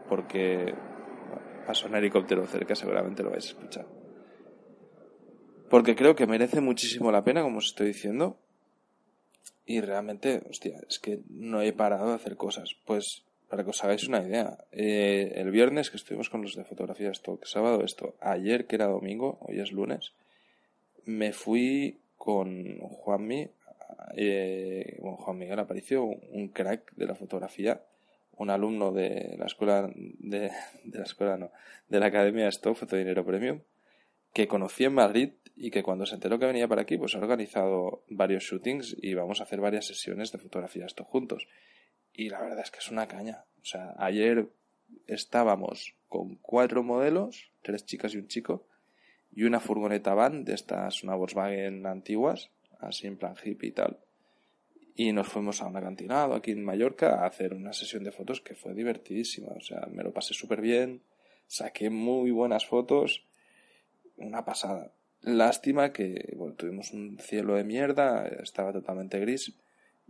porque 0.09 0.73
pasa 1.67 1.85
un 1.85 1.95
helicóptero 1.95 2.47
cerca, 2.47 2.73
seguramente 2.73 3.21
lo 3.21 3.29
vais 3.29 3.45
a 3.45 3.49
escuchar 3.49 4.00
porque 5.71 5.95
creo 5.95 6.17
que 6.17 6.27
merece 6.27 6.59
muchísimo 6.59 7.13
la 7.13 7.23
pena, 7.23 7.41
como 7.41 7.59
os 7.59 7.67
estoy 7.67 7.87
diciendo. 7.87 8.37
Y 9.65 9.79
realmente, 9.79 10.43
hostia, 10.49 10.81
es 10.87 10.99
que 10.99 11.21
no 11.29 11.61
he 11.61 11.71
parado 11.71 12.09
de 12.09 12.15
hacer 12.15 12.35
cosas. 12.35 12.75
Pues 12.85 13.23
para 13.49 13.63
que 13.63 13.69
os 13.69 13.81
hagáis 13.81 14.05
una 14.05 14.21
idea, 14.21 14.57
eh, 14.73 15.31
el 15.35 15.49
viernes 15.49 15.89
que 15.89 15.95
estuvimos 15.95 16.29
con 16.29 16.41
los 16.41 16.55
de 16.55 16.65
fotografía 16.65 17.09
stock, 17.11 17.45
sábado 17.45 17.85
esto, 17.85 18.15
ayer 18.19 18.67
que 18.67 18.75
era 18.75 18.87
domingo, 18.87 19.39
hoy 19.41 19.61
es 19.61 19.71
lunes, 19.71 20.11
me 21.05 21.31
fui 21.31 21.99
con 22.17 22.79
Juanmi, 22.79 23.49
eh, 24.17 24.97
bueno, 24.99 25.17
Juan 25.17 25.37
Miguel 25.37 25.59
Aparicio, 25.59 26.03
un 26.03 26.49
crack 26.49 26.93
de 26.95 27.05
la 27.05 27.15
fotografía, 27.15 27.81
un 28.37 28.49
alumno 28.49 28.91
de 28.91 29.35
la 29.37 29.45
escuela, 29.45 29.89
de, 29.95 30.51
de 30.83 30.97
la 30.97 31.05
escuela 31.05 31.37
no, 31.37 31.51
de 31.87 31.99
la 31.99 32.07
Academia 32.07 32.47
Stock 32.49 32.75
Fotodinero 32.75 33.25
Premium, 33.25 33.61
que 34.33 34.47
conocí 34.47 34.85
en 34.85 34.93
Madrid 34.93 35.31
y 35.55 35.71
que 35.71 35.83
cuando 35.83 36.05
se 36.05 36.15
enteró 36.15 36.39
que 36.39 36.45
venía 36.45 36.67
para 36.67 36.81
aquí, 36.81 36.97
pues 36.97 37.15
ha 37.15 37.19
organizado 37.19 38.03
varios 38.09 38.43
shootings 38.43 38.95
y 39.01 39.13
vamos 39.13 39.39
a 39.39 39.43
hacer 39.43 39.59
varias 39.59 39.85
sesiones 39.85 40.31
de 40.31 40.39
fotografía 40.39 40.85
esto 40.85 41.03
juntos. 41.03 41.47
Y 42.13 42.29
la 42.29 42.41
verdad 42.41 42.61
es 42.63 42.71
que 42.71 42.79
es 42.79 42.89
una 42.89 43.07
caña. 43.07 43.45
O 43.61 43.65
sea, 43.65 43.93
ayer 43.97 44.49
estábamos 45.07 45.95
con 46.07 46.35
cuatro 46.35 46.83
modelos, 46.83 47.51
tres 47.61 47.85
chicas 47.85 48.13
y 48.13 48.17
un 48.17 48.27
chico, 48.27 48.67
y 49.31 49.43
una 49.43 49.59
furgoneta 49.59 50.13
van 50.13 50.43
de 50.43 50.53
estas, 50.53 51.03
una 51.03 51.15
Volkswagen 51.15 51.85
antiguas, 51.85 52.51
así 52.79 53.07
en 53.07 53.17
plan 53.17 53.35
hippie 53.41 53.69
y 53.69 53.71
tal. 53.71 53.99
Y 54.95 55.13
nos 55.13 55.27
fuimos 55.27 55.61
a 55.61 55.67
un 55.67 55.77
acantilado 55.77 56.33
aquí 56.33 56.51
en 56.51 56.65
Mallorca 56.65 57.23
a 57.23 57.27
hacer 57.27 57.53
una 57.53 57.71
sesión 57.71 58.03
de 58.03 58.11
fotos 58.11 58.41
que 58.41 58.55
fue 58.55 58.73
divertidísima. 58.73 59.53
O 59.55 59.61
sea, 59.61 59.87
me 59.89 60.03
lo 60.03 60.11
pasé 60.11 60.33
súper 60.33 60.59
bien, 60.59 61.01
saqué 61.47 61.89
muy 61.89 62.31
buenas 62.31 62.65
fotos, 62.65 63.25
una 64.21 64.45
pasada. 64.45 64.91
Lástima 65.21 65.93
que 65.93 66.33
bueno, 66.35 66.55
tuvimos 66.55 66.91
un 66.91 67.17
cielo 67.19 67.55
de 67.55 67.63
mierda, 67.63 68.27
estaba 68.27 68.73
totalmente 68.73 69.19
gris 69.19 69.53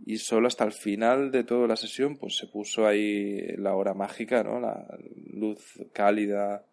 y 0.04 0.18
solo 0.18 0.48
hasta 0.48 0.64
el 0.64 0.72
final 0.72 1.30
de 1.30 1.44
toda 1.44 1.68
la 1.68 1.76
sesión 1.76 2.16
pues 2.16 2.36
se 2.36 2.46
puso 2.46 2.86
ahí 2.86 3.54
la 3.56 3.74
hora 3.74 3.94
mágica, 3.94 4.42
¿no? 4.42 4.58
La 4.58 4.86
luz 5.32 5.80
cálida, 5.92 6.64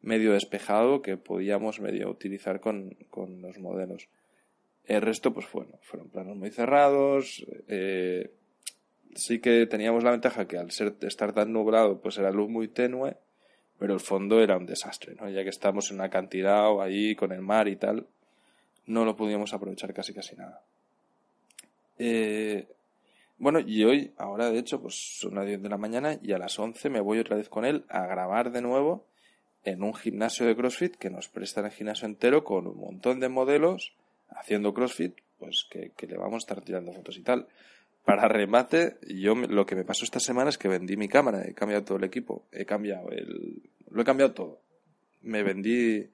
medio 0.00 0.32
despejado 0.32 1.02
que 1.02 1.16
podíamos 1.16 1.80
medio 1.80 2.10
utilizar 2.10 2.60
con, 2.60 2.96
con 3.10 3.40
los 3.42 3.58
modelos. 3.58 4.08
El 4.84 5.02
resto, 5.02 5.34
pues 5.34 5.46
bueno, 5.52 5.78
fueron 5.82 6.08
planos 6.08 6.36
muy 6.36 6.50
cerrados. 6.50 7.44
Eh, 7.68 8.32
sí 9.14 9.40
que 9.40 9.66
teníamos 9.66 10.02
la 10.02 10.12
ventaja 10.12 10.48
que 10.48 10.56
al 10.56 10.70
ser, 10.70 10.96
estar 11.02 11.32
tan 11.32 11.52
nublado, 11.52 12.00
pues 12.00 12.18
era 12.18 12.30
luz 12.30 12.48
muy 12.48 12.68
tenue, 12.68 13.16
pero 13.78 13.94
el 13.94 14.00
fondo 14.00 14.40
era 14.40 14.56
un 14.56 14.66
desastre, 14.66 15.14
¿no? 15.14 15.28
Ya 15.28 15.42
que 15.42 15.50
estamos 15.50 15.90
en 15.90 15.96
una 15.96 16.06
acantilado 16.06 16.82
ahí 16.82 17.14
con 17.14 17.32
el 17.32 17.40
mar 17.40 17.68
y 17.68 17.76
tal, 17.76 18.06
no 18.86 19.04
lo 19.04 19.16
pudimos 19.16 19.52
aprovechar 19.52 19.94
casi 19.94 20.12
casi 20.12 20.36
nada. 20.36 20.62
Eh, 21.98 22.66
bueno, 23.38 23.60
y 23.60 23.84
hoy, 23.84 24.12
ahora 24.18 24.50
de 24.50 24.58
hecho, 24.58 24.80
pues 24.80 25.18
son 25.20 25.36
las 25.36 25.46
10 25.46 25.62
de 25.62 25.68
la 25.68 25.76
mañana 25.76 26.18
y 26.20 26.32
a 26.32 26.38
las 26.38 26.58
11 26.58 26.90
me 26.90 27.00
voy 27.00 27.20
otra 27.20 27.36
vez 27.36 27.48
con 27.48 27.64
él 27.64 27.84
a 27.88 28.06
grabar 28.06 28.50
de 28.50 28.62
nuevo 28.62 29.06
en 29.64 29.82
un 29.82 29.94
gimnasio 29.94 30.46
de 30.46 30.56
CrossFit 30.56 30.96
que 30.96 31.10
nos 31.10 31.28
prestan 31.28 31.66
el 31.66 31.70
gimnasio 31.70 32.06
entero 32.06 32.42
con 32.42 32.66
un 32.66 32.78
montón 32.78 33.20
de 33.20 33.28
modelos 33.28 33.94
haciendo 34.30 34.74
CrossFit, 34.74 35.16
pues 35.38 35.66
que, 35.70 35.92
le 36.06 36.16
vamos 36.16 36.34
a 36.34 36.38
estar 36.38 36.60
tirando 36.62 36.92
fotos 36.92 37.16
y 37.16 37.22
tal. 37.22 37.46
Para 38.08 38.26
remate, 38.26 38.96
yo 39.06 39.34
lo 39.34 39.66
que 39.66 39.76
me 39.76 39.84
pasó 39.84 40.02
esta 40.02 40.18
semana 40.18 40.48
es 40.48 40.56
que 40.56 40.66
vendí 40.66 40.96
mi 40.96 41.08
cámara, 41.08 41.42
he 41.46 41.52
cambiado 41.52 41.84
todo 41.84 41.98
el 41.98 42.04
equipo, 42.04 42.46
he 42.52 42.64
cambiado 42.64 43.10
el, 43.10 43.70
lo 43.90 44.00
he 44.00 44.04
cambiado 44.06 44.32
todo. 44.32 44.62
Me 45.20 45.42
vendí 45.42 46.08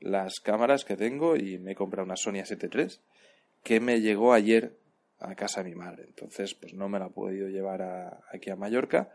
las 0.00 0.40
cámaras 0.40 0.84
que 0.84 0.98
tengo 0.98 1.36
y 1.36 1.56
me 1.56 1.72
he 1.72 1.74
comprado 1.74 2.04
una 2.04 2.16
Sony 2.16 2.42
A7 2.42 2.68
III 2.70 3.00
que 3.62 3.80
me 3.80 4.02
llegó 4.02 4.34
ayer 4.34 4.76
a 5.18 5.34
casa 5.34 5.62
de 5.62 5.70
mi 5.70 5.76
madre. 5.76 6.04
Entonces, 6.08 6.52
pues 6.52 6.74
no 6.74 6.90
me 6.90 6.98
la 6.98 7.06
he 7.06 7.10
podido 7.10 7.48
llevar 7.48 8.20
aquí 8.30 8.50
a 8.50 8.56
Mallorca. 8.56 9.10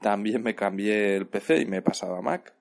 También 0.00 0.44
me 0.44 0.54
cambié 0.54 1.16
el 1.16 1.26
PC 1.26 1.62
y 1.62 1.66
me 1.66 1.78
he 1.78 1.82
pasado 1.82 2.14
a 2.14 2.22
Mac. 2.22 2.54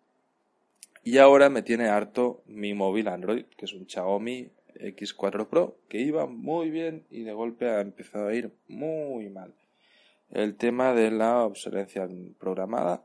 Y 1.04 1.20
ahora 1.20 1.50
me 1.50 1.62
tiene 1.62 1.88
harto 1.88 2.42
mi 2.48 2.74
móvil 2.74 3.10
Android, 3.10 3.46
que 3.46 3.66
es 3.66 3.74
un 3.74 3.88
Xiaomi 3.88 4.50
X4 4.80 5.48
Pro, 5.48 5.78
que 5.90 6.00
iba 6.00 6.26
muy 6.26 6.70
bien 6.70 7.06
y 7.10 7.24
de 7.24 7.34
golpe 7.34 7.70
ha 7.70 7.82
empezado 7.82 8.28
a 8.28 8.34
ir 8.34 8.52
muy 8.68 9.30
mal. 9.30 9.54
El 10.30 10.56
tema 10.56 10.94
de 10.94 11.12
la 11.12 11.44
obsolescencia 11.44 12.08
programada, 12.40 13.04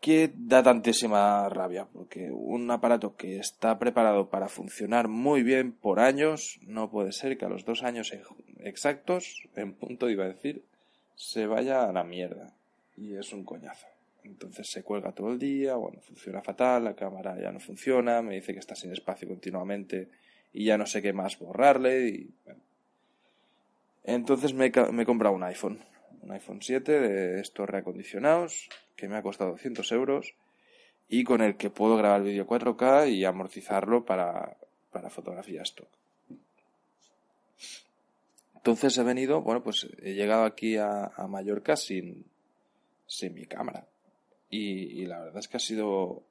que 0.00 0.30
da 0.36 0.62
tantísima 0.62 1.48
rabia, 1.48 1.88
porque 1.90 2.30
un 2.30 2.70
aparato 2.70 3.16
que 3.16 3.38
está 3.38 3.78
preparado 3.78 4.28
para 4.28 4.48
funcionar 4.48 5.08
muy 5.08 5.42
bien 5.42 5.72
por 5.72 5.98
años, 5.98 6.60
no 6.60 6.90
puede 6.90 7.12
ser 7.12 7.38
que 7.38 7.46
a 7.46 7.48
los 7.48 7.64
dos 7.64 7.82
años 7.82 8.12
exactos, 8.58 9.48
en 9.56 9.72
punto 9.72 10.10
iba 10.10 10.24
a 10.24 10.28
decir, 10.28 10.62
se 11.14 11.46
vaya 11.46 11.88
a 11.88 11.92
la 11.92 12.04
mierda. 12.04 12.52
Y 12.96 13.16
es 13.16 13.32
un 13.32 13.44
coñazo. 13.44 13.93
Entonces 14.24 14.70
se 14.70 14.82
cuelga 14.82 15.12
todo 15.12 15.30
el 15.30 15.38
día, 15.38 15.76
bueno, 15.76 16.00
funciona 16.00 16.42
fatal, 16.42 16.84
la 16.84 16.94
cámara 16.94 17.38
ya 17.40 17.52
no 17.52 17.60
funciona, 17.60 18.22
me 18.22 18.34
dice 18.34 18.52
que 18.52 18.58
está 18.58 18.74
sin 18.74 18.92
espacio 18.92 19.28
continuamente 19.28 20.08
y 20.52 20.64
ya 20.64 20.78
no 20.78 20.86
sé 20.86 21.02
qué 21.02 21.12
más 21.12 21.38
borrarle. 21.38 22.08
Y, 22.08 22.34
Entonces 24.04 24.54
me, 24.54 24.66
he 24.66 25.04
comprado 25.04 25.34
un 25.34 25.42
iPhone 25.44 25.80
un 26.24 26.32
iPhone 26.32 26.62
7 26.62 27.00
de 27.00 27.40
estos 27.40 27.68
reacondicionados 27.68 28.68
que 28.96 29.08
me 29.08 29.16
ha 29.16 29.22
costado 29.22 29.50
200 29.52 29.92
euros 29.92 30.34
y 31.08 31.22
con 31.22 31.42
el 31.42 31.56
que 31.56 31.68
puedo 31.68 31.96
grabar 31.96 32.22
vídeo 32.22 32.46
4K 32.46 33.10
y 33.10 33.24
amortizarlo 33.24 34.04
para, 34.04 34.56
para 34.90 35.10
fotografía 35.10 35.62
stock. 35.62 35.88
Entonces 38.54 38.96
he 38.96 39.02
venido, 39.02 39.42
bueno, 39.42 39.62
pues 39.62 39.86
he 40.00 40.14
llegado 40.14 40.44
aquí 40.44 40.78
a, 40.78 41.12
Mallorca 41.28 41.76
sin, 41.76 42.24
sin 43.06 43.34
mi 43.34 43.44
cámara. 43.44 43.86
Y, 44.54 45.02
y, 45.02 45.06
la 45.06 45.18
verdad 45.20 45.38
es 45.38 45.48
que 45.48 45.56
ha 45.56 45.60
sido 45.60 46.22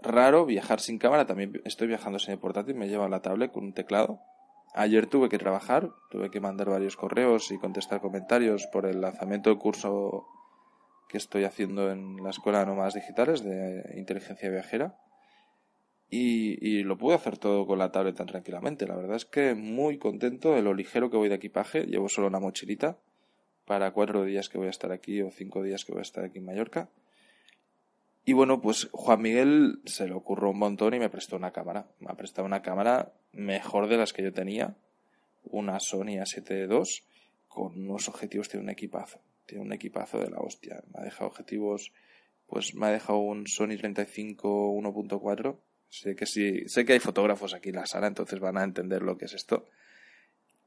raro 0.00 0.44
viajar 0.46 0.80
sin 0.80 0.98
cámara. 0.98 1.26
También 1.26 1.60
estoy 1.64 1.88
viajando 1.88 2.18
sin 2.18 2.32
el 2.32 2.40
portátil, 2.40 2.74
me 2.74 2.88
llevo 2.88 3.06
la 3.08 3.22
tablet 3.22 3.52
con 3.52 3.64
un 3.64 3.72
teclado 3.72 4.20
Ayer 4.74 5.06
tuve 5.06 5.28
que 5.28 5.38
trabajar, 5.38 5.90
tuve 6.10 6.30
que 6.30 6.40
mandar 6.40 6.70
varios 6.70 6.96
correos 6.96 7.50
y 7.50 7.58
contestar 7.58 8.00
comentarios 8.00 8.66
por 8.72 8.86
el 8.86 9.02
lanzamiento 9.02 9.50
del 9.50 9.58
curso 9.58 10.26
que 11.10 11.18
estoy 11.18 11.44
haciendo 11.44 11.90
en 11.90 12.22
la 12.22 12.30
Escuela 12.30 12.60
de 12.60 12.66
Nómadas 12.66 12.94
Digitales 12.94 13.44
de 13.44 13.92
Inteligencia 13.96 14.48
Viajera. 14.48 14.96
Y, 16.08 16.82
lo 16.84 16.98
pude 16.98 17.14
hacer 17.14 17.38
todo 17.38 17.66
con 17.66 17.78
la 17.78 17.90
tablet 17.90 18.16
tan 18.16 18.26
tranquilamente. 18.26 18.86
La 18.86 18.96
verdad 18.96 19.16
es 19.16 19.24
que 19.24 19.54
muy 19.54 19.98
contento 19.98 20.54
de 20.54 20.62
lo 20.62 20.74
ligero 20.74 21.10
que 21.10 21.16
voy 21.16 21.28
de 21.28 21.36
equipaje. 21.36 21.86
Llevo 21.86 22.08
solo 22.08 22.26
una 22.26 22.40
mochilita 22.40 22.98
para 23.66 23.92
cuatro 23.92 24.24
días 24.24 24.48
que 24.48 24.58
voy 24.58 24.66
a 24.66 24.70
estar 24.70 24.92
aquí 24.92 25.22
o 25.22 25.30
cinco 25.30 25.62
días 25.62 25.84
que 25.84 25.92
voy 25.92 26.00
a 26.00 26.02
estar 26.02 26.24
aquí 26.24 26.38
en 26.38 26.46
Mallorca. 26.46 26.88
Y 28.24 28.34
bueno, 28.34 28.60
pues 28.60 28.88
Juan 28.92 29.20
Miguel 29.20 29.80
se 29.84 30.06
le 30.06 30.14
ocurrió 30.14 30.50
un 30.50 30.58
montón 30.58 30.94
y 30.94 31.00
me 31.00 31.10
prestó 31.10 31.36
una 31.36 31.50
cámara. 31.50 31.88
Me 31.98 32.10
ha 32.10 32.14
prestado 32.14 32.46
una 32.46 32.62
cámara 32.62 33.12
mejor 33.32 33.88
de 33.88 33.96
las 33.96 34.12
que 34.12 34.22
yo 34.22 34.32
tenía, 34.32 34.76
una 35.44 35.80
Sony 35.80 36.20
A7 36.20 36.68
II 36.70 36.84
con 37.48 37.84
unos 37.84 38.08
objetivos, 38.08 38.48
tiene 38.48 38.64
un 38.64 38.70
equipazo, 38.70 39.20
tiene 39.44 39.64
un 39.64 39.72
equipazo 39.72 40.18
de 40.18 40.30
la 40.30 40.38
hostia. 40.38 40.82
Me 40.92 41.00
ha 41.00 41.04
dejado 41.04 41.26
objetivos, 41.26 41.92
pues 42.46 42.74
me 42.74 42.86
ha 42.86 42.90
dejado 42.90 43.18
un 43.18 43.46
Sony 43.46 43.76
35 43.76 44.72
1.4. 44.72 45.56
Sé 45.88 46.16
que 46.16 46.24
sí, 46.24 46.66
sé 46.68 46.86
que 46.86 46.94
hay 46.94 47.00
fotógrafos 47.00 47.54
aquí 47.54 47.70
en 47.70 47.76
la 47.76 47.86
sala, 47.86 48.06
entonces 48.06 48.40
van 48.40 48.56
a 48.56 48.64
entender 48.64 49.02
lo 49.02 49.18
que 49.18 49.26
es 49.26 49.34
esto. 49.34 49.66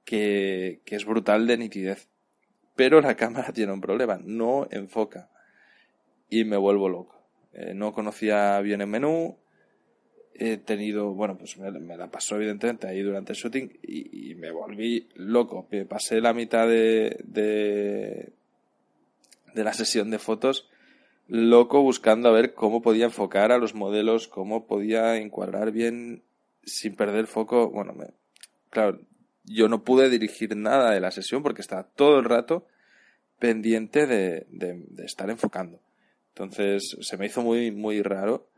Que, 0.03 0.81
que 0.85 0.95
es 0.95 1.05
brutal 1.05 1.47
de 1.47 1.57
nitidez. 1.57 2.07
Pero 2.75 3.01
la 3.01 3.15
cámara 3.15 3.53
tiene 3.53 3.71
un 3.71 3.81
problema, 3.81 4.19
no 4.23 4.67
enfoca. 4.69 5.29
Y 6.29 6.43
me 6.43 6.57
vuelvo 6.57 6.89
loco. 6.89 7.14
Eh, 7.55 7.73
no 7.73 7.93
conocía 7.93 8.59
bien 8.59 8.81
el 8.81 8.87
menú, 8.87 9.37
he 10.33 10.57
tenido, 10.57 11.13
bueno, 11.13 11.37
pues 11.37 11.57
me, 11.57 11.71
la 11.71 12.11
pasó 12.11 12.35
evidentemente 12.35 12.87
ahí 12.87 13.01
durante 13.01 13.31
el 13.31 13.39
shooting 13.39 13.79
y, 13.81 14.35
me 14.35 14.51
volví 14.51 15.07
loco. 15.15 15.67
Pasé 15.87 16.19
la 16.19 16.33
mitad 16.33 16.67
de, 16.67 17.17
de, 17.23 18.33
de, 19.53 19.63
la 19.63 19.71
sesión 19.71 20.11
de 20.11 20.19
fotos 20.19 20.69
loco 21.27 21.81
buscando 21.81 22.27
a 22.27 22.33
ver 22.33 22.53
cómo 22.53 22.81
podía 22.81 23.05
enfocar 23.05 23.53
a 23.53 23.57
los 23.57 23.73
modelos, 23.73 24.27
cómo 24.27 24.67
podía 24.67 25.15
encuadrar 25.15 25.71
bien 25.71 26.23
sin 26.65 26.95
perder 26.95 27.27
foco. 27.27 27.69
Bueno, 27.69 27.93
me, 27.93 28.07
claro, 28.69 28.99
yo 29.45 29.69
no 29.69 29.83
pude 29.83 30.09
dirigir 30.09 30.57
nada 30.57 30.91
de 30.91 30.99
la 30.99 31.11
sesión 31.11 31.41
porque 31.41 31.61
estaba 31.61 31.83
todo 31.83 32.19
el 32.19 32.25
rato 32.25 32.67
pendiente 33.39 34.05
de, 34.05 34.45
de 34.49 35.05
estar 35.05 35.29
enfocando. 35.29 35.79
Entonces 36.35 36.97
se 36.99 37.17
me 37.17 37.27
hizo 37.27 37.41
muy, 37.41 37.71
muy 37.71 38.01
raro. 38.01 38.49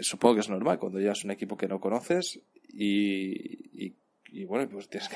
supongo 0.00 0.36
que 0.36 0.40
es 0.40 0.48
normal 0.48 0.78
cuando 0.78 0.98
llevas 0.98 1.22
un 1.22 1.32
equipo 1.32 1.58
que 1.58 1.68
no 1.68 1.80
conoces 1.80 2.40
y, 2.66 3.94
y, 4.32 4.44
bueno, 4.44 4.66
pues 4.70 4.88
tienes, 4.88 5.10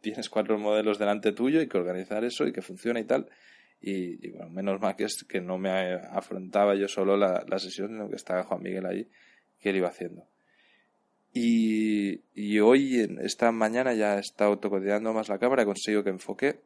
tienes 0.00 0.30
cuatro 0.30 0.58
modelos 0.58 0.98
delante 0.98 1.32
tuyo 1.32 1.60
y 1.60 1.68
que 1.68 1.76
organizar 1.76 2.24
eso 2.24 2.46
y 2.46 2.52
que 2.52 2.62
funcione 2.62 3.00
y 3.00 3.04
tal. 3.04 3.28
Y, 3.82 4.30
bueno, 4.30 4.48
menos 4.48 4.80
mal 4.80 4.96
que, 4.96 5.04
es, 5.04 5.24
que 5.24 5.42
no 5.42 5.58
me 5.58 5.92
afrontaba 5.92 6.74
yo 6.74 6.88
solo 6.88 7.18
la, 7.18 7.44
la 7.46 7.58
sesión, 7.58 7.88
sino 7.88 8.08
que 8.08 8.16
estaba 8.16 8.44
Juan 8.44 8.62
Miguel 8.62 8.86
ahí, 8.86 9.08
que 9.60 9.72
lo 9.72 9.78
iba 9.78 9.88
haciendo. 9.88 10.24
Y, 11.34 12.20
y 12.34 12.60
hoy, 12.60 13.00
en 13.00 13.18
esta 13.18 13.52
mañana, 13.52 13.92
ya 13.92 14.18
estado 14.18 14.58
tocoteando 14.58 15.12
más 15.12 15.28
la 15.28 15.38
cámara, 15.38 15.64
he 15.64 15.66
conseguido 15.66 16.02
que 16.04 16.10
enfoque 16.10 16.60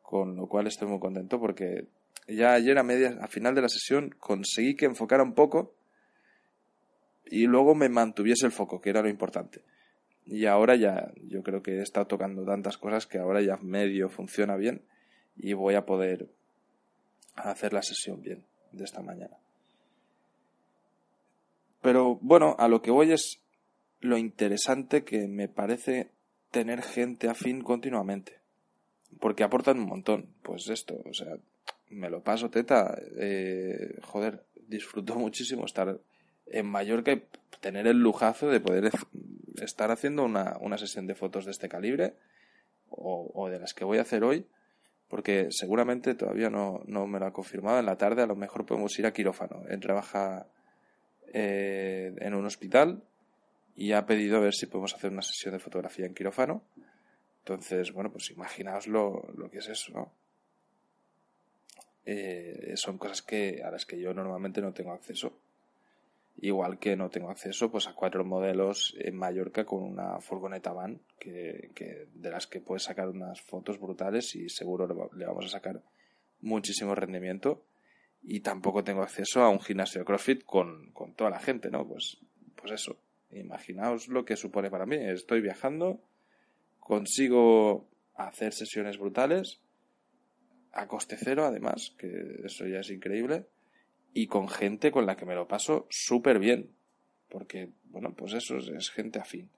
con 0.00 0.36
lo 0.36 0.46
cual 0.46 0.66
estoy 0.66 0.88
muy 0.88 1.00
contento 1.00 1.38
porque 1.38 1.88
ya 2.28 2.52
ayer 2.52 2.78
a 2.78 2.82
media, 2.82 3.18
a 3.20 3.26
final 3.26 3.54
de 3.54 3.62
la 3.62 3.68
sesión 3.68 4.14
conseguí 4.18 4.76
que 4.76 4.86
enfocara 4.86 5.22
un 5.22 5.34
poco 5.34 5.74
y 7.26 7.46
luego 7.46 7.74
me 7.74 7.88
mantuviese 7.88 8.46
el 8.46 8.52
foco, 8.52 8.80
que 8.80 8.90
era 8.90 9.02
lo 9.02 9.08
importante. 9.08 9.62
Y 10.26 10.46
ahora 10.46 10.76
ya, 10.76 11.10
yo 11.26 11.42
creo 11.42 11.62
que 11.62 11.78
he 11.78 11.82
estado 11.82 12.06
tocando 12.06 12.44
tantas 12.44 12.76
cosas 12.76 13.06
que 13.06 13.18
ahora 13.18 13.40
ya 13.40 13.56
medio 13.56 14.08
funciona 14.08 14.56
bien 14.56 14.82
y 15.36 15.54
voy 15.54 15.74
a 15.74 15.86
poder 15.86 16.28
hacer 17.34 17.72
la 17.72 17.82
sesión 17.82 18.20
bien 18.20 18.44
de 18.72 18.84
esta 18.84 19.00
mañana. 19.00 19.36
Pero 21.80 22.18
bueno, 22.20 22.56
a 22.58 22.68
lo 22.68 22.82
que 22.82 22.90
voy 22.90 23.12
es 23.12 23.40
lo 24.00 24.18
interesante 24.18 25.04
que 25.04 25.28
me 25.28 25.48
parece 25.48 26.10
tener 26.50 26.82
gente 26.82 27.28
afín 27.28 27.62
continuamente. 27.62 28.38
Porque 29.20 29.44
aportan 29.44 29.78
un 29.78 29.86
montón. 29.86 30.28
Pues 30.42 30.68
esto, 30.68 31.00
o 31.04 31.14
sea, 31.14 31.36
me 31.90 32.10
lo 32.10 32.22
paso 32.22 32.50
teta. 32.50 32.98
Eh, 33.16 33.98
joder, 34.02 34.44
disfruto 34.66 35.14
muchísimo 35.14 35.64
estar 35.64 35.98
en 36.46 36.66
Mallorca 36.66 37.12
y 37.12 37.22
tener 37.60 37.86
el 37.86 37.98
lujazo 37.98 38.48
de 38.48 38.60
poder 38.60 38.90
estar 39.62 39.90
haciendo 39.90 40.24
una, 40.24 40.56
una 40.60 40.78
sesión 40.78 41.06
de 41.06 41.14
fotos 41.14 41.44
de 41.44 41.50
este 41.50 41.68
calibre 41.68 42.14
o, 42.90 43.48
de 43.50 43.58
las 43.58 43.74
que 43.74 43.84
voy 43.84 43.98
a 43.98 44.02
hacer 44.02 44.24
hoy, 44.24 44.46
porque 45.08 45.48
seguramente 45.50 46.14
todavía 46.14 46.50
no, 46.50 46.82
no 46.86 47.06
me 47.06 47.18
lo 47.18 47.26
ha 47.26 47.32
confirmado. 47.32 47.78
En 47.78 47.86
la 47.86 47.96
tarde 47.96 48.22
a 48.22 48.26
lo 48.26 48.36
mejor 48.36 48.64
podemos 48.64 48.98
ir 48.98 49.06
a 49.06 49.12
quirófano. 49.12 49.62
Él 49.68 49.80
trabaja 49.80 50.46
eh, 51.32 52.14
en 52.18 52.34
un 52.34 52.46
hospital 52.46 53.02
y 53.76 53.92
ha 53.92 54.06
pedido 54.06 54.38
a 54.38 54.40
ver 54.40 54.54
si 54.54 54.66
podemos 54.66 54.94
hacer 54.94 55.12
una 55.12 55.22
sesión 55.22 55.52
de 55.52 55.60
fotografía 55.60 56.06
en 56.06 56.14
quirófano. 56.14 56.62
Entonces, 57.40 57.92
bueno, 57.92 58.10
pues 58.10 58.30
imaginaos 58.30 58.86
lo, 58.86 59.26
lo 59.36 59.50
que 59.50 59.58
es 59.58 59.68
eso, 59.68 59.92
¿no? 59.92 60.12
Eh, 62.10 62.72
son 62.76 62.96
cosas 62.96 63.20
que 63.20 63.62
a 63.62 63.70
las 63.70 63.84
que 63.84 64.00
yo 64.00 64.14
normalmente 64.14 64.62
no 64.62 64.72
tengo 64.72 64.92
acceso. 64.92 65.38
Igual 66.40 66.78
que 66.78 66.96
no 66.96 67.10
tengo 67.10 67.28
acceso 67.28 67.70
pues 67.70 67.86
a 67.86 67.92
cuatro 67.92 68.24
modelos 68.24 68.96
en 68.98 69.14
Mallorca 69.14 69.66
con 69.66 69.82
una 69.82 70.18
furgoneta 70.18 70.72
van 70.72 71.02
que, 71.18 71.70
que 71.74 72.06
de 72.14 72.30
las 72.30 72.46
que 72.46 72.62
puedes 72.62 72.84
sacar 72.84 73.10
unas 73.10 73.42
fotos 73.42 73.78
brutales 73.78 74.34
y 74.36 74.48
seguro 74.48 75.10
le 75.14 75.26
vamos 75.26 75.44
a 75.44 75.48
sacar 75.50 75.82
muchísimo 76.40 76.94
rendimiento 76.94 77.62
y 78.22 78.40
tampoco 78.40 78.82
tengo 78.84 79.02
acceso 79.02 79.42
a 79.42 79.50
un 79.50 79.60
gimnasio 79.60 80.02
CrossFit 80.06 80.44
con, 80.44 80.92
con 80.92 81.12
toda 81.12 81.28
la 81.28 81.40
gente, 81.40 81.68
¿no? 81.68 81.86
Pues, 81.86 82.16
pues 82.56 82.72
eso, 82.72 82.96
imaginaos 83.32 84.08
lo 84.08 84.24
que 84.24 84.36
supone 84.36 84.70
para 84.70 84.86
mí. 84.86 84.96
Estoy 84.96 85.42
viajando, 85.42 86.00
consigo 86.80 87.86
hacer 88.14 88.54
sesiones 88.54 88.96
brutales, 88.96 89.60
a 90.78 90.86
coste 90.86 91.16
cero 91.18 91.44
además, 91.44 91.94
que 91.98 92.40
eso 92.44 92.66
ya 92.66 92.80
es 92.80 92.90
increíble, 92.90 93.46
y 94.14 94.26
con 94.26 94.48
gente 94.48 94.90
con 94.90 95.06
la 95.06 95.16
que 95.16 95.26
me 95.26 95.34
lo 95.34 95.48
paso 95.48 95.86
súper 95.90 96.38
bien, 96.38 96.70
porque, 97.28 97.70
bueno, 97.84 98.14
pues 98.14 98.32
eso 98.32 98.56
es, 98.58 98.90
gente 98.90 99.18
afín. 99.18 99.50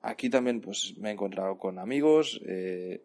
Aquí 0.00 0.30
también 0.30 0.60
pues 0.60 0.94
me 0.98 1.08
he 1.08 1.12
encontrado 1.12 1.58
con 1.58 1.78
amigos, 1.78 2.40
eh, 2.46 3.02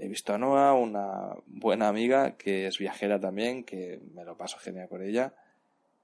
He 0.00 0.06
visto 0.06 0.32
a 0.32 0.38
Noah, 0.38 0.74
una 0.74 1.34
buena 1.46 1.88
amiga 1.88 2.36
que 2.36 2.68
es 2.68 2.78
viajera 2.78 3.18
también, 3.18 3.64
que 3.64 4.00
me 4.14 4.24
lo 4.24 4.36
paso 4.36 4.56
genial 4.58 4.88
con 4.88 5.02
ella. 5.02 5.34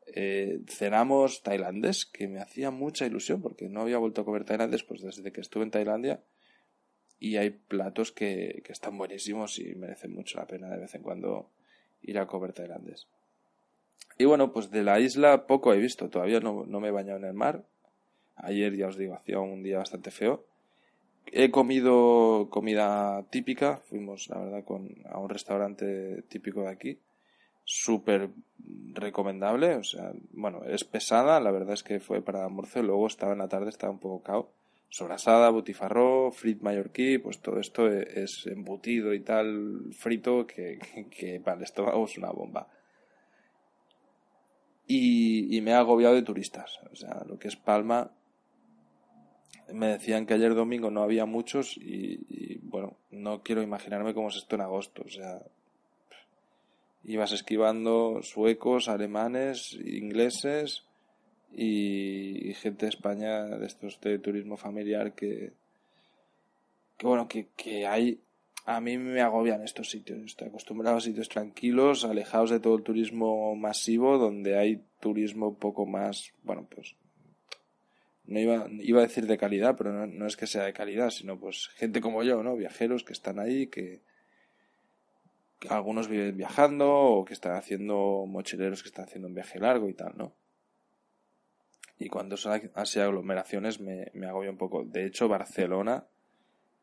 Eh, 0.07 0.61
cenamos 0.67 1.45
tailandés, 1.45 2.05
que 2.05 2.27
me 2.27 2.41
hacía 2.41 2.73
mucha 2.73 3.07
ilusión 3.07 3.41
porque 3.41 3.69
no 3.69 3.83
había 3.83 3.99
vuelto 3.99 4.23
a 4.23 4.25
comer 4.25 4.45
tailandés 4.45 4.83
pues 4.83 5.01
desde 5.01 5.31
que 5.31 5.41
estuve 5.41 5.63
en 5.63 5.71
Tailandia. 5.71 6.21
Y 7.25 7.37
hay 7.37 7.51
platos 7.51 8.13
que, 8.13 8.63
que 8.65 8.73
están 8.73 8.99
buenísimos 8.99 9.59
y 9.59 9.75
merecen 9.75 10.15
mucho 10.15 10.39
la 10.39 10.47
pena 10.47 10.69
de 10.69 10.79
vez 10.79 10.95
en 10.95 11.03
cuando 11.03 11.49
ir 12.03 12.19
a 12.19 12.27
comer 12.27 12.53
tailandés. 12.53 13.07
Y 14.19 14.27
bueno, 14.27 14.53
pues 14.53 14.71
de 14.71 14.83
la 14.83 15.01
isla 15.01 15.47
poco 15.47 15.73
he 15.73 15.79
visto, 15.79 16.11
todavía 16.11 16.41
no, 16.41 16.65
no 16.67 16.81
me 16.81 16.89
he 16.89 16.91
bañado 16.91 17.19
en 17.19 17.25
el 17.25 17.35
mar. 17.35 17.65
Ayer, 18.37 18.77
ya 18.77 18.89
os 18.89 18.99
digo, 18.99 19.15
hacía 19.15 19.39
un 19.41 19.63
día 19.63 19.79
bastante 19.79 20.11
feo 20.11 20.45
He 21.27 21.51
comido 21.51 22.49
comida 22.51 23.25
típica, 23.31 23.79
fuimos 23.79 24.29
la 24.29 24.39
verdad 24.39 24.65
con, 24.65 24.89
a 25.11 25.19
un 25.19 25.29
restaurante 25.29 26.23
típico 26.29 26.63
de 26.63 26.69
aquí, 26.69 26.99
súper 27.65 28.31
recomendable, 28.93 29.77
o 29.77 29.83
sea, 29.83 30.13
bueno, 30.33 30.63
es 30.65 30.85
pesada, 30.85 31.41
la 31.41 31.51
verdad 31.51 31.75
es 31.75 31.83
que 31.83 31.99
fue 31.99 32.23
para 32.23 32.45
almuerzo, 32.45 32.83
luego 32.83 33.07
estaba 33.07 33.33
en 33.33 33.39
la 33.39 33.49
tarde, 33.49 33.71
estaba 33.71 33.93
un 33.93 33.99
poco 33.99 34.23
cao, 34.23 34.51
sobrasada, 34.89 35.51
butifarró, 35.51 36.31
frit 36.31 36.63
mallorquí, 36.63 37.19
pues 37.19 37.41
todo 37.41 37.59
esto 37.59 37.89
e, 37.89 38.23
es 38.23 38.47
embutido 38.47 39.13
y 39.15 39.21
tal, 39.21 39.93
frito, 39.93 40.47
que, 40.47 40.79
que, 41.11 41.41
para 41.41 41.57
el 41.57 41.65
estómago 41.65 42.05
es 42.05 42.17
una 42.19 42.31
bomba. 42.31 42.69
Y, 44.87 45.57
y 45.57 45.61
me 45.63 45.73
ha 45.73 45.79
agobiado 45.79 46.15
de 46.15 46.23
turistas, 46.23 46.81
o 46.93 46.95
sea, 46.95 47.25
lo 47.27 47.39
que 47.39 47.49
es 47.49 47.57
Palma 47.57 48.13
me 49.73 49.89
decían 49.89 50.27
que 50.27 50.35
ayer 50.35 50.55
domingo 50.55 50.91
no 50.91 51.03
había 51.03 51.25
muchos 51.27 51.77
y, 51.77 52.59
bueno, 52.63 52.97
no 53.11 53.43
quiero 53.43 53.63
imaginarme 53.63 54.15
cómo 54.15 54.29
es 54.29 54.37
esto 54.37 54.57
en 54.57 54.63
agosto. 54.63 55.03
O 55.07 55.09
sea, 55.09 55.41
ibas 57.05 57.33
esquivando 57.33 58.21
suecos, 58.23 58.89
alemanes, 58.89 59.79
ingleses 59.85 60.85
y, 61.57 62.55
gente 62.55 62.87
de 62.87 62.91
España 62.91 63.45
de 63.45 63.67
estos 63.67 64.01
de 64.01 64.19
turismo 64.19 64.57
familiar 64.57 65.15
que, 65.15 65.53
que 66.97 67.07
bueno, 67.07 67.29
que, 67.29 67.49
que 67.57 67.87
hay 67.87 68.21
a 68.67 68.81
mí 68.81 68.97
me 68.97 69.21
agobian 69.21 69.63
estos 69.63 69.91
sitios. 69.91 70.23
Estoy 70.25 70.49
acostumbrado 70.49 70.97
a 70.97 71.01
sitios 71.01 71.29
tranquilos, 71.29 72.05
alejados 72.05 72.51
de 72.51 72.61
todo 72.61 72.77
el 72.77 72.83
turismo 72.83 73.55
masivo, 73.55 74.17
donde 74.17 74.57
hay 74.59 74.83
turismo 75.01 75.59
poco 75.59 75.85
más, 75.85 76.33
bueno, 76.43 76.67
pues 76.75 76.97
no 78.27 78.41
iba, 78.41 78.67
iba 78.71 79.01
a 79.01 79.07
decir 79.07 79.27
de 79.27 79.37
calidad, 79.37 79.77
pero 79.77 80.07
no, 80.07 80.27
es 80.27 80.37
que 80.37 80.47
sea 80.47 80.65
de 80.65 80.73
calidad, 80.73 81.11
sino 81.11 81.39
pues 81.39 81.69
gente 81.77 82.01
como 82.01 82.23
yo, 82.23 82.43
¿no? 82.43 82.57
Viajeros 82.57 83.05
que 83.05 83.13
están 83.13 83.39
ahí, 83.39 83.67
que, 83.67 84.01
algunos 85.69 86.09
viven 86.09 86.37
viajando 86.37 86.91
o 86.91 87.25
que 87.25 87.33
están 87.33 87.57
haciendo 87.57 88.27
mochileros 88.27 88.83
que 88.83 88.89
están 88.89 89.07
haciendo 89.07 89.29
un 89.29 89.35
viaje 89.35 89.59
largo 89.59 89.89
y 89.89 89.95
tal, 89.95 90.13
¿no? 90.17 90.35
Y 91.99 92.09
cuando 92.09 92.37
son 92.37 92.61
así 92.75 93.01
aglomeraciones 93.01 93.81
me, 93.81 94.11
me 94.15 94.27
agobia 94.27 94.51
un 94.51 94.57
poco. 94.57 94.85
De 94.85 95.07
hecho, 95.07 95.29
Barcelona 95.29 96.05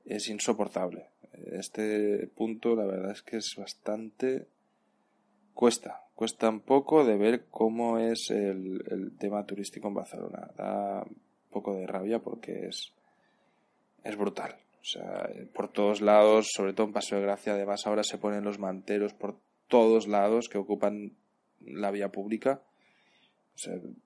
es 0.05 0.29
insoportable. 0.29 1.07
Este 1.51 2.27
punto, 2.27 2.75
la 2.75 2.85
verdad 2.85 3.11
es 3.11 3.21
que 3.21 3.37
es 3.37 3.55
bastante. 3.57 4.47
Cuesta, 5.53 6.05
cuesta 6.15 6.49
un 6.49 6.61
poco 6.61 7.03
de 7.03 7.17
ver 7.17 7.45
cómo 7.51 7.99
es 7.99 8.29
el, 8.29 8.83
el 8.89 9.17
tema 9.17 9.45
turístico 9.45 9.89
en 9.89 9.93
Barcelona. 9.93 10.49
Da 10.57 11.05
poco 11.51 11.75
de 11.75 11.85
rabia 11.85 12.19
porque 12.19 12.67
es, 12.67 12.93
es 14.03 14.17
brutal. 14.17 14.55
O 14.81 14.83
sea, 14.83 15.29
por 15.53 15.71
todos 15.71 16.01
lados, 16.01 16.49
sobre 16.55 16.73
todo 16.73 16.87
en 16.87 16.93
Paseo 16.93 17.19
de 17.19 17.25
Gracia, 17.25 17.53
además 17.53 17.85
ahora 17.85 18.03
se 18.03 18.17
ponen 18.17 18.43
los 18.43 18.57
manteros 18.57 19.13
por 19.13 19.35
todos 19.67 20.07
lados 20.07 20.49
que 20.49 20.57
ocupan 20.57 21.13
la 21.59 21.91
vía 21.91 22.11
pública. 22.11 22.61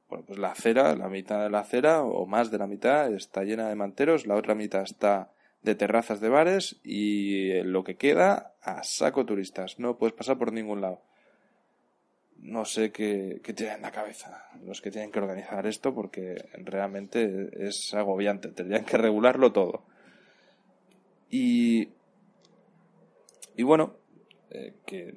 Bueno, 0.09 0.25
pues 0.25 0.39
la 0.39 0.51
acera, 0.51 0.95
la 0.95 1.07
mitad 1.07 1.43
de 1.43 1.49
la 1.49 1.59
acera 1.59 2.03
o 2.03 2.25
más 2.25 2.51
de 2.51 2.57
la 2.57 2.67
mitad 2.67 3.13
está 3.13 3.43
llena 3.43 3.69
de 3.69 3.75
manteros, 3.75 4.27
la 4.27 4.35
otra 4.35 4.55
mitad 4.55 4.83
está 4.83 5.31
de 5.61 5.75
terrazas 5.75 6.19
de 6.19 6.29
bares 6.29 6.79
y 6.83 7.61
lo 7.63 7.83
que 7.83 7.95
queda 7.95 8.53
a 8.61 8.83
saco 8.83 9.25
turistas. 9.25 9.79
No 9.79 9.97
puedes 9.97 10.15
pasar 10.15 10.37
por 10.37 10.51
ningún 10.51 10.81
lado 10.81 11.01
no 12.45 12.63
sé 12.63 12.91
qué, 12.91 13.41
tienen 13.55 13.77
en 13.77 13.81
la 13.81 13.91
cabeza 13.91 14.47
los 14.63 14.81
que 14.81 14.91
tienen 14.91 15.11
que 15.11 15.19
organizar 15.19 15.65
esto 15.65 15.93
porque 15.93 16.35
realmente 16.53 17.49
es 17.67 17.93
agobiante, 17.93 18.49
tendrían 18.49 18.85
que 18.85 18.97
regularlo 18.97 19.51
todo. 19.51 19.83
Y, 21.29 21.89
y 23.55 23.63
bueno, 23.63 23.95
eh, 24.51 24.73
que 24.85 25.15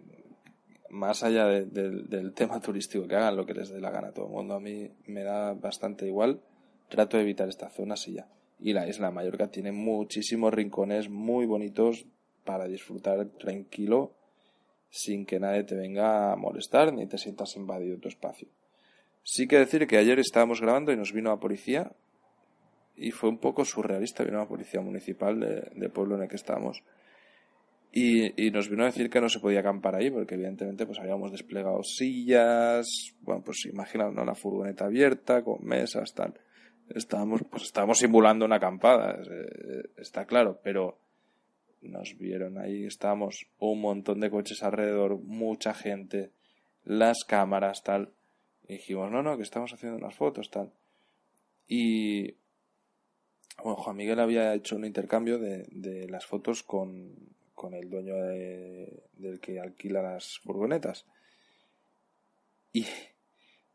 más 0.91 1.23
allá 1.23 1.47
del 1.47 2.33
tema 2.35 2.61
turístico, 2.63 3.07
que 3.07 3.17
hagan 3.17 3.37
lo 3.37 3.47
que 3.47 3.55
les 3.55 3.71
dé 3.71 3.81
la 3.81 3.91
gana 3.91 4.09
a 4.09 4.13
todo 4.13 4.27
el 4.27 4.33
mundo, 4.33 4.55
a 4.55 4.61
mí 4.61 4.91
me 5.07 5.23
da 5.23 5.55
bastante 5.55 6.07
igual, 6.07 6.41
trato 6.89 7.17
de 7.17 7.25
evitar 7.25 7.49
esta 7.49 7.71
zona 7.71 7.95
y 8.07 8.15
ya. 8.15 8.29
Y 8.61 8.73
la 8.73 8.89
isla 8.89 9.11
Mallorca 9.11 9.49
tiene 9.49 9.73
muchísimos 9.73 10.53
rincones 10.53 11.09
muy 11.09 11.47
bonitos 11.47 12.07
para 12.45 12.67
disfrutar 12.67 13.27
tranquilo 13.39 14.15
sin 14.91 15.27
que 15.27 15.39
nadie 15.39 15.65
te 15.65 15.75
venga 15.75 16.33
a 16.33 16.37
molestar 16.37 16.93
ni 16.93 17.07
te 17.07 17.19
sientas 17.19 17.57
invadido 17.57 17.99
tu 17.99 18.09
espacio. 18.09 18.49
Sí 19.23 19.47
que 19.47 19.59
decir 19.59 19.87
que 19.87 19.99
ayer 19.99 20.19
estábamos 20.19 20.61
grabando 20.61 20.93
y 20.93 20.97
nos 20.97 21.13
vino 21.13 21.31
la 21.31 21.39
policía 21.39 21.93
y 22.97 23.11
fue 23.11 23.29
un 23.29 23.39
poco 23.39 23.65
surrealista, 23.65 24.25
vino 24.25 24.39
la 24.39 24.49
policía 24.49 24.81
municipal 24.81 25.39
del 25.39 25.91
pueblo 25.91 26.17
en 26.17 26.23
el 26.23 26.29
que 26.29 26.37
estábamos 26.37 26.83
y, 27.91 28.51
nos 28.51 28.69
vino 28.69 28.83
a 28.83 28.87
decir 28.87 29.09
que 29.09 29.21
no 29.21 29.29
se 29.29 29.41
podía 29.41 29.61
acampar 29.61 29.95
ahí 29.95 30.11
porque 30.11 30.35
evidentemente 30.35 30.85
pues 30.85 30.99
habíamos 30.99 31.33
desplegado 31.33 31.83
sillas, 31.83 32.87
bueno 33.21 33.43
pues 33.43 33.65
imaginaos, 33.65 34.15
¿no? 34.15 34.25
la 34.25 34.35
furgoneta 34.35 34.85
abierta 34.85 35.43
con 35.43 35.65
mesas, 35.65 36.13
tal. 36.15 36.35
Estábamos, 36.95 37.43
pues 37.51 37.65
estábamos 37.65 37.99
simulando 37.99 38.45
una 38.47 38.57
acampada, 38.57 39.19
está 39.97 40.27
claro, 40.27 40.59
pero 40.63 40.99
nos 41.83 42.17
vieron 42.19 42.59
ahí, 42.59 42.85
estábamos 42.85 43.47
un 43.59 43.81
montón 43.81 44.21
de 44.21 44.31
coches 44.31 44.63
alrededor, 44.63 45.19
mucha 45.19 45.75
gente, 45.75 46.31
las 46.85 47.25
cámaras, 47.25 47.83
tal. 47.83 48.11
Y 48.67 48.75
dijimos, 48.75 49.11
no, 49.11 49.23
no, 49.23 49.37
que 49.37 49.43
estamos 49.43 49.73
haciendo 49.73 49.99
unas 49.99 50.15
fotos, 50.15 50.51
tal. 50.51 50.73
Y 51.67 52.37
bueno, 53.63 53.77
Juan 53.77 53.97
Miguel 53.97 54.21
había 54.21 54.55
hecho 54.55 54.77
un 54.77 54.87
intercambio 54.87 55.39
de, 55.39 55.67
de 55.71 56.09
las 56.09 56.25
fotos 56.25 56.63
con, 56.63 57.15
con 57.59 57.75
el 57.75 57.91
dueño 57.91 58.15
del 58.15 59.41
que 59.41 59.59
alquila 59.61 60.01
las 60.01 60.39
furgonetas. 60.39 61.05
Y, 62.73 62.87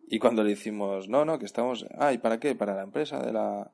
y 0.07 0.19
cuando 0.19 0.41
le 0.41 0.51
decimos, 0.51 1.09
no, 1.09 1.25
no, 1.25 1.37
que 1.37 1.45
estamos, 1.45 1.85
ah, 1.99 2.13
¿y 2.13 2.17
para 2.17 2.39
qué? 2.39 2.55
Para 2.55 2.75
la 2.75 2.83
empresa 2.83 3.19
de 3.19 3.33
la... 3.33 3.71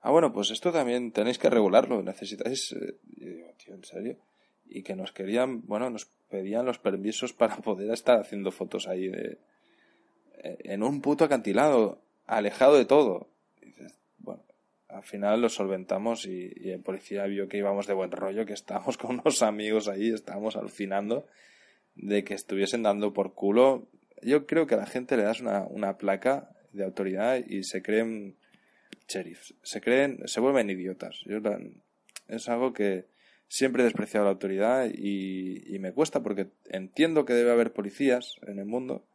Ah, 0.00 0.10
bueno, 0.12 0.32
pues 0.32 0.52
esto 0.52 0.70
también 0.70 1.10
tenéis 1.10 1.38
que 1.38 1.50
regularlo, 1.50 2.02
necesitáis... 2.02 2.72
Eh, 2.72 2.98
y 3.16 3.24
digo, 3.24 3.48
tío, 3.58 3.74
¿en 3.74 3.84
serio? 3.84 4.16
Y 4.64 4.84
que 4.84 4.94
nos 4.94 5.10
querían, 5.10 5.66
bueno, 5.66 5.90
nos 5.90 6.06
pedían 6.30 6.64
los 6.64 6.78
permisos 6.78 7.32
para 7.32 7.56
poder 7.56 7.90
estar 7.90 8.20
haciendo 8.20 8.52
fotos 8.52 8.86
ahí 8.86 9.08
de... 9.08 9.38
Eh, 10.44 10.58
en 10.60 10.84
un 10.84 11.02
puto 11.02 11.24
acantilado, 11.24 12.00
alejado 12.26 12.76
de 12.76 12.84
todo. 12.84 13.28
Al 14.88 15.02
final 15.02 15.40
lo 15.40 15.48
solventamos 15.48 16.26
y, 16.26 16.50
el 16.70 16.80
policía 16.80 17.24
vio 17.26 17.48
que 17.48 17.58
íbamos 17.58 17.86
de 17.86 17.94
buen 17.94 18.10
rollo, 18.10 18.46
que 18.46 18.54
estábamos 18.54 18.96
con 18.96 19.20
unos 19.20 19.42
amigos 19.42 19.88
ahí, 19.88 20.10
estábamos 20.10 20.56
alucinando 20.56 21.26
de 21.94 22.24
que 22.24 22.34
estuviesen 22.34 22.82
dando 22.82 23.12
por 23.12 23.34
culo 23.34 23.88
yo 24.22 24.46
creo 24.46 24.66
que 24.66 24.74
a 24.74 24.78
la 24.78 24.86
gente 24.86 25.16
le 25.16 25.22
das 25.22 25.40
una, 25.40 25.62
una 25.62 25.96
placa 25.98 26.50
de 26.72 26.84
autoridad 26.84 27.42
y 27.46 27.64
se 27.64 27.82
creen 27.82 28.36
sheriffs, 29.08 29.54
se 29.62 29.80
creen, 29.80 30.20
se 30.26 30.40
vuelven 30.40 30.70
idiotas. 30.70 31.24
Es 32.28 32.48
algo 32.48 32.72
que 32.72 33.06
siempre 33.48 33.82
he 33.82 33.84
despreciado 33.84 34.26
la 34.26 34.32
autoridad 34.32 34.90
y, 34.92 35.74
y 35.74 35.78
me 35.78 35.92
cuesta 35.92 36.22
porque 36.22 36.48
entiendo 36.66 37.24
que 37.24 37.32
debe 37.32 37.52
haber 37.52 37.72
policías 37.72 38.36
en 38.46 38.58
el 38.58 38.66
mundo, 38.66 39.06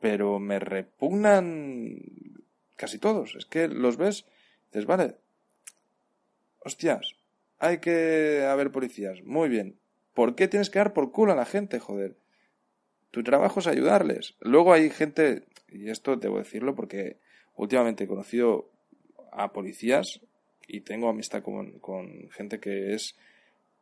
pero 0.00 0.38
me 0.38 0.58
repugnan 0.58 1.98
casi 2.76 2.98
todos. 2.98 3.34
Es 3.36 3.46
que 3.46 3.68
los 3.68 3.96
ves, 3.96 4.26
dices, 4.66 4.86
vale, 4.86 5.16
hostias, 6.60 7.14
hay 7.58 7.78
que 7.78 8.44
haber 8.48 8.70
policías, 8.70 9.22
muy 9.22 9.48
bien. 9.48 9.78
¿Por 10.14 10.34
qué 10.34 10.48
tienes 10.48 10.70
que 10.70 10.78
dar 10.78 10.92
por 10.92 11.12
culo 11.12 11.32
a 11.32 11.36
la 11.36 11.44
gente, 11.44 11.78
joder? 11.78 12.16
Tu 13.10 13.22
trabajo 13.22 13.60
es 13.60 13.66
ayudarles. 13.66 14.34
Luego 14.40 14.72
hay 14.72 14.90
gente, 14.90 15.44
y 15.68 15.90
esto 15.90 16.16
debo 16.16 16.38
decirlo 16.38 16.74
porque 16.74 17.18
últimamente 17.56 18.04
he 18.04 18.08
conocido 18.08 18.70
a 19.32 19.52
policías 19.52 20.20
y 20.66 20.80
tengo 20.80 21.08
amistad 21.08 21.42
con, 21.42 21.78
con 21.78 22.30
gente 22.30 22.60
que 22.60 22.94
es 22.94 23.16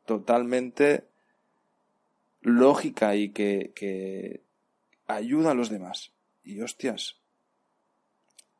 totalmente 0.04 1.04
lógica 2.40 3.14
y 3.14 3.30
que, 3.30 3.72
que 3.74 4.40
ayuda 5.06 5.52
a 5.52 5.54
los 5.54 5.70
demás. 5.70 6.12
Y 6.44 6.60
hostias, 6.60 7.16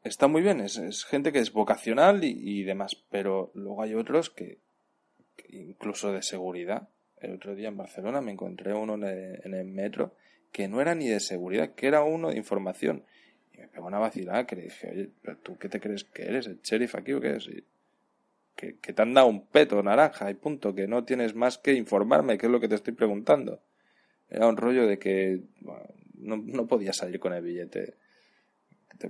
está 0.03 0.29
muy 0.29 0.43
bien, 0.43 0.61
es, 0.61 1.05
gente 1.05 1.33
que 1.33 1.39
es 1.39 1.53
vocacional 1.53 2.25
y, 2.25 2.63
demás, 2.65 2.97
pero 3.11 3.51
luego 3.55 3.83
hay 3.83 3.95
otros 3.95 4.31
que, 4.31 4.59
incluso 5.49 6.13
de 6.13 6.23
seguridad. 6.23 6.89
El 7.21 7.35
otro 7.35 7.55
día 7.55 7.69
en 7.69 7.77
Barcelona 7.77 8.21
me 8.21 8.33
encontré 8.33 8.75
uno 8.75 8.95
en 8.95 9.55
el 9.55 9.65
metro 9.65 10.15
que 10.51 10.69
no 10.69 10.81
era 10.81 10.95
ni 10.95 11.09
de 11.09 11.21
seguridad, 11.21 11.75
que 11.75 11.87
era 11.87 12.03
uno 12.03 12.31
de 12.31 12.37
información. 12.37 13.05
Y 13.53 13.59
me 13.59 13.69
pegó 13.69 13.87
una 13.87 13.99
vacilada 13.99 14.47
que 14.47 14.57
le 14.57 14.63
dije, 14.63 14.91
oye, 14.91 15.11
¿pero 15.23 15.39
tú 15.39 15.57
qué 15.57 15.69
te 15.69 15.81
crees 15.81 16.05
que 16.05 16.25
eres? 16.25 16.47
¿El 16.47 16.61
sheriff 16.61 16.95
aquí 16.95 17.13
o 17.13 17.21
qué 17.21 17.37
es? 17.37 17.49
que, 18.57 18.77
que, 18.79 18.93
te 18.93 19.03
han 19.03 19.15
dado 19.15 19.29
un 19.29 19.47
peto 19.47 19.83
naranja 19.83 20.31
y 20.31 20.35
punto, 20.35 20.75
que 20.75 20.87
no 20.87 21.05
tienes 21.05 21.35
más 21.35 21.59
que 21.59 21.73
informarme, 21.73 22.37
que 22.37 22.47
es 22.47 22.53
lo 22.53 22.61
que 22.61 22.69
te 22.69 22.75
estoy 22.75 22.93
preguntando. 22.93 23.63
Era 24.29 24.47
un 24.47 24.57
rollo 24.57 24.87
de 24.87 24.99
que 24.99 25.41
no, 26.15 26.37
no 26.37 26.67
podía 26.67 26.93
salir 26.93 27.19
con 27.19 27.33
el 27.33 27.43
billete. 27.43 27.95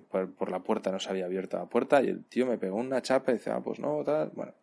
Por, 0.08 0.50
la 0.50 0.60
puerta 0.60 0.90
no 0.90 1.00
se 1.00 1.10
había 1.10 1.26
abierto 1.26 1.58
la 1.58 1.66
puerta 1.66 2.02
y 2.02 2.08
el 2.08 2.24
tío 2.24 2.46
me 2.46 2.58
pegó 2.58 2.76
una 2.76 3.02
chapa 3.02 3.32
y 3.32 3.34
dice, 3.34 3.50
ah, 3.50 3.60
pues 3.62 3.78
no, 3.78 4.02
tal. 4.04 4.30
Bueno, 4.34 4.54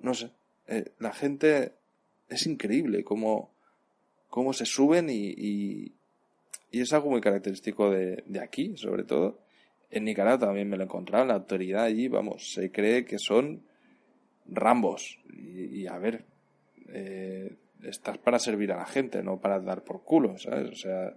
no 0.00 0.14
sé. 0.14 0.30
Eh, 0.68 0.92
la 0.98 1.12
gente 1.12 1.72
es 2.28 2.46
increíble 2.46 3.02
cómo, 3.02 3.54
cómo 4.28 4.52
se 4.52 4.64
suben 4.64 5.10
y, 5.10 5.92
y 6.72 6.80
es 6.80 6.92
algo 6.92 7.10
muy 7.10 7.20
característico 7.20 7.90
de, 7.90 8.24
de 8.26 8.40
aquí, 8.40 8.76
sobre 8.76 9.04
todo. 9.04 9.38
En 9.90 10.04
Nicaragua 10.04 10.46
también 10.46 10.70
me 10.70 10.78
lo 10.78 10.84
encontraba, 10.84 11.26
la 11.26 11.34
autoridad 11.34 11.84
allí, 11.84 12.08
vamos, 12.08 12.52
se 12.54 12.72
cree 12.72 13.04
que 13.04 13.18
son 13.18 13.62
rambos. 14.46 15.18
Y, 15.30 15.86
a 15.86 15.98
ver, 15.98 16.24
eh, 16.88 17.56
estás 17.82 18.16
para 18.16 18.38
servir 18.38 18.72
a 18.72 18.78
la 18.78 18.86
gente, 18.86 19.22
no 19.22 19.38
para 19.38 19.60
dar 19.60 19.84
por 19.84 20.02
culo, 20.02 20.38
¿sabes? 20.38 20.70
O 20.70 20.74
sea, 20.74 21.14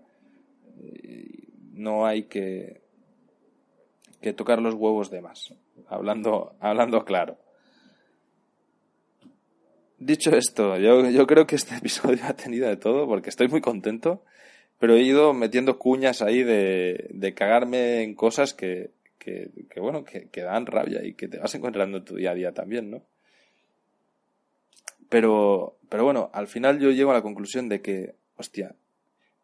no 1.72 2.06
hay 2.06 2.24
que, 2.24 2.82
que 4.26 4.34
tocar 4.34 4.62
los 4.62 4.74
huevos 4.74 5.12
de 5.12 5.22
más, 5.22 5.54
hablando, 5.88 6.56
hablando 6.60 7.06
claro. 7.06 7.38
Dicho 10.00 10.32
esto, 10.36 10.78
yo, 10.78 11.10
yo 11.10 11.28
creo 11.28 11.46
que 11.46 11.56
este 11.56 11.76
episodio 11.82 12.26
ha 12.26 12.34
tenido 12.34 12.68
de 12.68 12.78
todo 12.78 13.08
porque 13.08 13.30
estoy 13.30 13.48
muy 13.48 13.62
contento 13.62 14.24
pero 14.80 14.96
he 14.96 15.02
ido 15.02 15.34
metiendo 15.34 15.80
cuñas 15.80 16.22
ahí 16.22 16.44
de, 16.44 17.08
de 17.12 17.34
cagarme 17.34 18.04
en 18.04 18.14
cosas 18.14 18.54
que, 18.54 18.92
que, 19.18 19.50
bueno, 19.78 20.04
que, 20.04 20.30
que, 20.30 20.42
dan 20.42 20.66
rabia 20.66 21.04
y 21.04 21.14
que 21.14 21.28
te 21.28 21.40
vas 21.40 21.56
encontrando 21.56 21.98
en 21.98 22.06
tu 22.06 22.16
día 22.16 22.32
a 22.32 22.36
día 22.36 22.52
también, 22.52 22.92
¿no? 22.92 23.02
Pero, 25.10 25.78
pero 25.90 26.04
bueno, 26.04 26.30
al 26.34 26.48
final 26.48 26.80
yo 26.80 26.92
llego 26.92 27.12
a 27.12 27.16
la 27.16 27.22
conclusión 27.22 27.70
de 27.70 27.82
que, 27.82 28.16
hostia, 28.36 28.76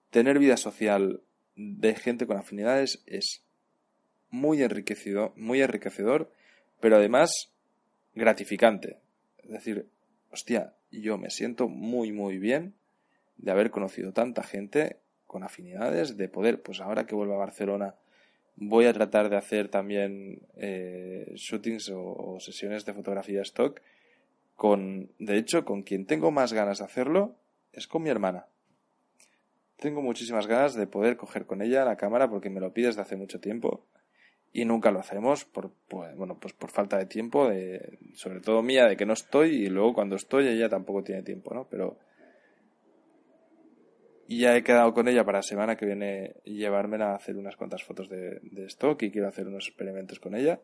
tener 0.10 0.38
vida 0.38 0.58
social 0.58 1.22
de 1.56 1.96
gente 1.96 2.28
con 2.28 2.38
afinidades 2.38 3.02
es 3.06 3.44
muy 4.32 4.64
enriquecido, 4.64 5.34
muy 5.36 5.62
enriquecedor, 5.62 6.32
pero 6.80 6.96
además 6.96 7.52
gratificante. 8.16 8.98
Es 9.44 9.52
decir, 9.52 9.88
hostia, 10.32 10.74
yo 10.92 11.18
me 11.18 11.30
siento 11.30 11.68
muy, 11.68 12.12
muy 12.12 12.40
bien 12.40 12.74
de 13.38 13.52
haber 13.52 13.72
conocido 13.72 14.14
tanta 14.14 14.44
gente 14.44 14.98
con 15.28 15.44
afinidades, 15.44 16.18
de 16.18 16.28
poder, 16.28 16.62
pues 16.62 16.82
ahora 16.82 17.06
que 17.06 17.16
vuelvo 17.16 17.36
a 17.36 17.40
Barcelona, 17.40 17.96
voy 18.56 18.86
a 18.86 18.94
tratar 18.94 19.30
de 19.30 19.38
hacer 19.38 19.70
también 19.70 20.42
eh, 20.56 21.32
shootings 21.36 21.90
o, 21.94 22.38
sesiones 22.40 22.86
de 22.86 22.94
fotografía 22.94 23.42
stock 23.42 23.82
con, 24.56 25.10
de 25.18 25.38
hecho, 25.38 25.66
con 25.66 25.84
quien 25.84 26.06
tengo 26.06 26.32
más 26.32 26.54
ganas 26.54 26.80
de 26.80 26.86
hacerlo 26.86 27.36
es 27.74 27.88
con 27.88 28.04
mi 28.04 28.10
hermana. 28.10 28.46
Tengo 29.78 30.02
muchísimas 30.02 30.46
ganas 30.46 30.76
de 30.76 30.86
poder 30.86 31.18
coger 31.18 31.46
con 31.46 31.62
ella 31.62 31.86
la 31.86 31.96
cámara 31.96 32.30
porque 32.30 32.50
me 32.50 32.60
lo 32.60 32.74
pide 32.74 32.88
desde 32.88 33.02
hace 33.02 33.16
mucho 33.16 33.40
tiempo 33.40 33.86
y 34.54 34.66
nunca 34.66 34.92
lo 34.92 35.00
hacemos 35.00 35.46
por, 35.46 35.72
pues, 35.88 36.16
bueno, 36.16 36.38
pues 36.40 36.54
por 36.54 36.72
falta 36.72 36.98
de 36.98 37.06
tiempo, 37.06 37.50
de, 37.50 38.00
sobre 38.16 38.42
todo 38.42 38.62
mía, 38.62 38.86
de 38.88 38.98
que 38.98 39.06
no 39.06 39.14
estoy 39.14 39.66
y 39.66 39.68
luego 39.68 39.94
cuando 39.94 40.16
estoy 40.16 40.48
ella 40.48 40.68
tampoco 40.70 41.04
tiene 41.04 41.24
tiempo, 41.24 41.54
¿no? 41.54 41.68
Pero 41.70 41.98
y 44.32 44.40
ya 44.40 44.56
he 44.56 44.64
quedado 44.64 44.94
con 44.94 45.10
ella 45.10 45.26
para 45.26 45.40
la 45.40 45.44
semana 45.44 45.76
que 45.76 45.86
viene 45.86 46.38
llevármela 46.46 47.12
a 47.12 47.16
hacer 47.16 47.36
unas 47.36 47.58
cuantas 47.58 47.84
fotos 47.84 48.08
de, 48.08 48.40
stock 48.68 49.04
y 49.04 49.12
quiero 49.12 49.28
hacer 49.28 49.46
unos 49.46 49.68
experimentos 49.68 50.22
con 50.22 50.36
ella. 50.36 50.62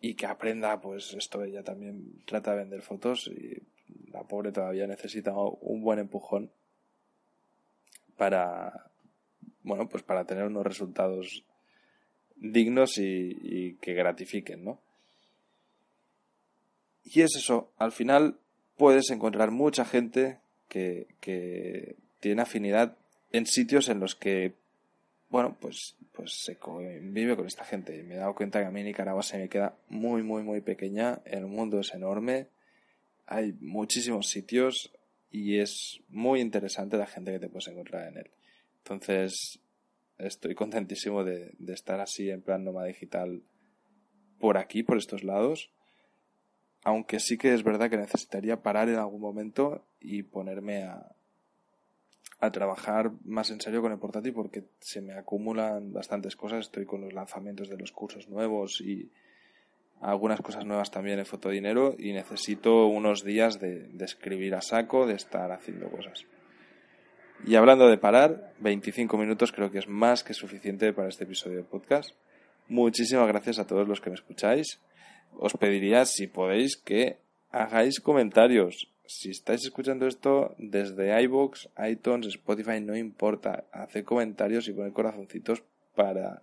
Y 0.00 0.16
que 0.16 0.26
aprenda, 0.26 0.80
pues 0.80 1.14
esto 1.14 1.44
ella 1.44 1.62
también 1.62 2.24
trata 2.24 2.50
de 2.50 2.56
vender 2.56 2.82
fotos 2.82 3.28
y 3.28 3.62
la 4.10 4.24
pobre 4.24 4.50
todavía 4.50 4.88
necesita 4.88 5.32
un 5.36 5.82
buen 5.82 6.00
empujón 6.00 6.50
para, 8.16 8.90
bueno, 9.62 9.88
pues 9.88 10.02
para 10.02 10.24
tener 10.24 10.42
unos 10.42 10.64
resultados 10.64 11.44
dignos 12.36 12.98
y, 12.98 13.76
que 13.80 13.94
gratifiquen, 13.94 14.64
¿no? 14.64 14.80
Y 17.04 17.20
es 17.20 17.36
eso, 17.36 17.72
al 17.76 17.92
final 17.92 18.38
puedes 18.76 19.10
encontrar 19.10 19.50
mucha 19.50 19.84
gente 19.84 20.38
que, 20.68 21.06
que 21.20 21.96
tiene 22.20 22.42
afinidad 22.42 22.96
en 23.30 23.46
sitios 23.46 23.88
en 23.88 24.00
los 24.00 24.14
que, 24.14 24.54
bueno, 25.28 25.56
pues, 25.60 25.96
pues 26.12 26.32
se 26.44 26.56
convive 26.56 27.36
con 27.36 27.46
esta 27.46 27.64
gente. 27.64 28.02
Me 28.04 28.14
he 28.14 28.18
dado 28.18 28.34
cuenta 28.34 28.60
que 28.60 28.66
a 28.66 28.70
mí 28.70 28.82
Nicaragua 28.82 29.22
se 29.22 29.38
me 29.38 29.48
queda 29.48 29.76
muy, 29.88 30.22
muy, 30.22 30.42
muy 30.42 30.60
pequeña. 30.60 31.20
El 31.24 31.46
mundo 31.46 31.80
es 31.80 31.92
enorme. 31.92 32.46
Hay 33.26 33.52
muchísimos 33.60 34.28
sitios 34.28 34.92
y 35.30 35.58
es 35.58 36.00
muy 36.08 36.40
interesante 36.40 36.96
la 36.96 37.06
gente 37.06 37.32
que 37.32 37.40
te 37.40 37.48
puedes 37.48 37.66
encontrar 37.66 38.08
en 38.08 38.18
él. 38.18 38.30
Entonces, 38.78 39.58
estoy 40.18 40.54
contentísimo 40.54 41.24
de, 41.24 41.54
de 41.58 41.72
estar 41.72 42.00
así 42.00 42.30
en 42.30 42.42
plan 42.42 42.64
nómada 42.64 42.86
digital 42.86 43.42
por 44.38 44.58
aquí, 44.58 44.82
por 44.82 44.98
estos 44.98 45.24
lados. 45.24 45.70
Aunque 46.82 47.18
sí 47.20 47.38
que 47.38 47.54
es 47.54 47.62
verdad 47.62 47.88
que 47.88 47.96
necesitaría 47.96 48.62
parar 48.62 48.88
en 48.88 48.96
algún 48.96 49.20
momento 49.20 49.86
y 50.00 50.22
ponerme 50.22 50.84
a, 50.84 51.14
a 52.40 52.52
trabajar 52.52 53.12
más 53.24 53.50
en 53.50 53.60
serio 53.60 53.80
con 53.80 53.92
el 53.92 53.98
portátil 53.98 54.34
porque 54.34 54.64
se 54.80 55.00
me 55.00 55.14
acumulan 55.14 55.92
bastantes 55.92 56.36
cosas. 56.36 56.66
Estoy 56.66 56.84
con 56.84 57.00
los 57.00 57.12
lanzamientos 57.12 57.68
de 57.68 57.78
los 57.78 57.92
cursos 57.92 58.28
nuevos 58.28 58.80
y, 58.80 59.10
algunas 60.00 60.40
cosas 60.42 60.66
nuevas 60.66 60.90
también 60.90 61.18
en 61.18 61.24
Fotodinero 61.24 61.94
y 61.98 62.12
necesito 62.12 62.86
unos 62.86 63.24
días 63.24 63.58
de, 63.58 63.88
de 63.88 64.04
escribir 64.04 64.54
a 64.54 64.60
saco, 64.60 65.06
de 65.06 65.14
estar 65.14 65.50
haciendo 65.50 65.90
cosas. 65.90 66.26
Y 67.46 67.56
hablando 67.56 67.88
de 67.88 67.98
parar, 67.98 68.54
25 68.60 69.18
minutos 69.18 69.52
creo 69.52 69.70
que 69.70 69.78
es 69.78 69.86
más 69.86 70.24
que 70.24 70.32
suficiente 70.32 70.94
para 70.94 71.08
este 71.08 71.24
episodio 71.24 71.58
de 71.58 71.64
podcast. 71.64 72.14
Muchísimas 72.68 73.28
gracias 73.28 73.58
a 73.58 73.66
todos 73.66 73.86
los 73.86 74.00
que 74.00 74.08
me 74.08 74.16
escucháis. 74.16 74.80
Os 75.36 75.52
pediría, 75.52 76.06
si 76.06 76.26
podéis, 76.26 76.78
que 76.78 77.18
hagáis 77.50 78.00
comentarios. 78.00 78.88
Si 79.04 79.28
estáis 79.28 79.62
escuchando 79.62 80.06
esto 80.06 80.54
desde 80.56 81.20
iBox, 81.24 81.68
iTunes, 81.86 82.28
Spotify, 82.28 82.80
no 82.80 82.96
importa. 82.96 83.64
Haced 83.72 84.04
comentarios 84.04 84.66
y 84.68 84.72
poned 84.72 84.94
corazoncitos 84.94 85.62
para 85.94 86.42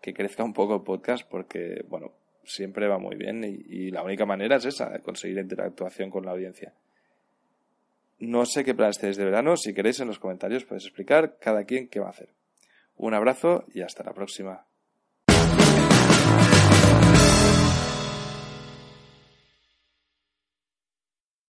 que 0.00 0.14
crezca 0.14 0.44
un 0.44 0.54
poco 0.54 0.76
el 0.76 0.82
podcast 0.82 1.28
porque, 1.28 1.84
bueno, 1.88 2.12
siempre 2.44 2.88
va 2.88 2.98
muy 2.98 3.16
bien 3.16 3.44
y, 3.44 3.90
la 3.90 4.02
única 4.02 4.24
manera 4.24 4.56
es 4.56 4.64
esa, 4.64 4.98
conseguir 5.00 5.36
interactuación 5.36 6.08
con 6.08 6.24
la 6.24 6.30
audiencia. 6.30 6.72
No 8.18 8.46
sé 8.46 8.64
qué 8.64 8.74
planes 8.74 8.98
tenéis 8.98 9.16
de 9.16 9.24
verano, 9.24 9.56
si 9.56 9.74
queréis 9.74 10.00
en 10.00 10.08
los 10.08 10.18
comentarios 10.18 10.64
podéis 10.64 10.86
explicar 10.86 11.38
cada 11.40 11.64
quien 11.64 11.88
qué 11.88 12.00
va 12.00 12.06
a 12.06 12.10
hacer. 12.10 12.34
Un 12.96 13.14
abrazo 13.14 13.64
y 13.68 13.82
hasta 13.82 14.02
la 14.02 14.12
próxima. 14.12 14.66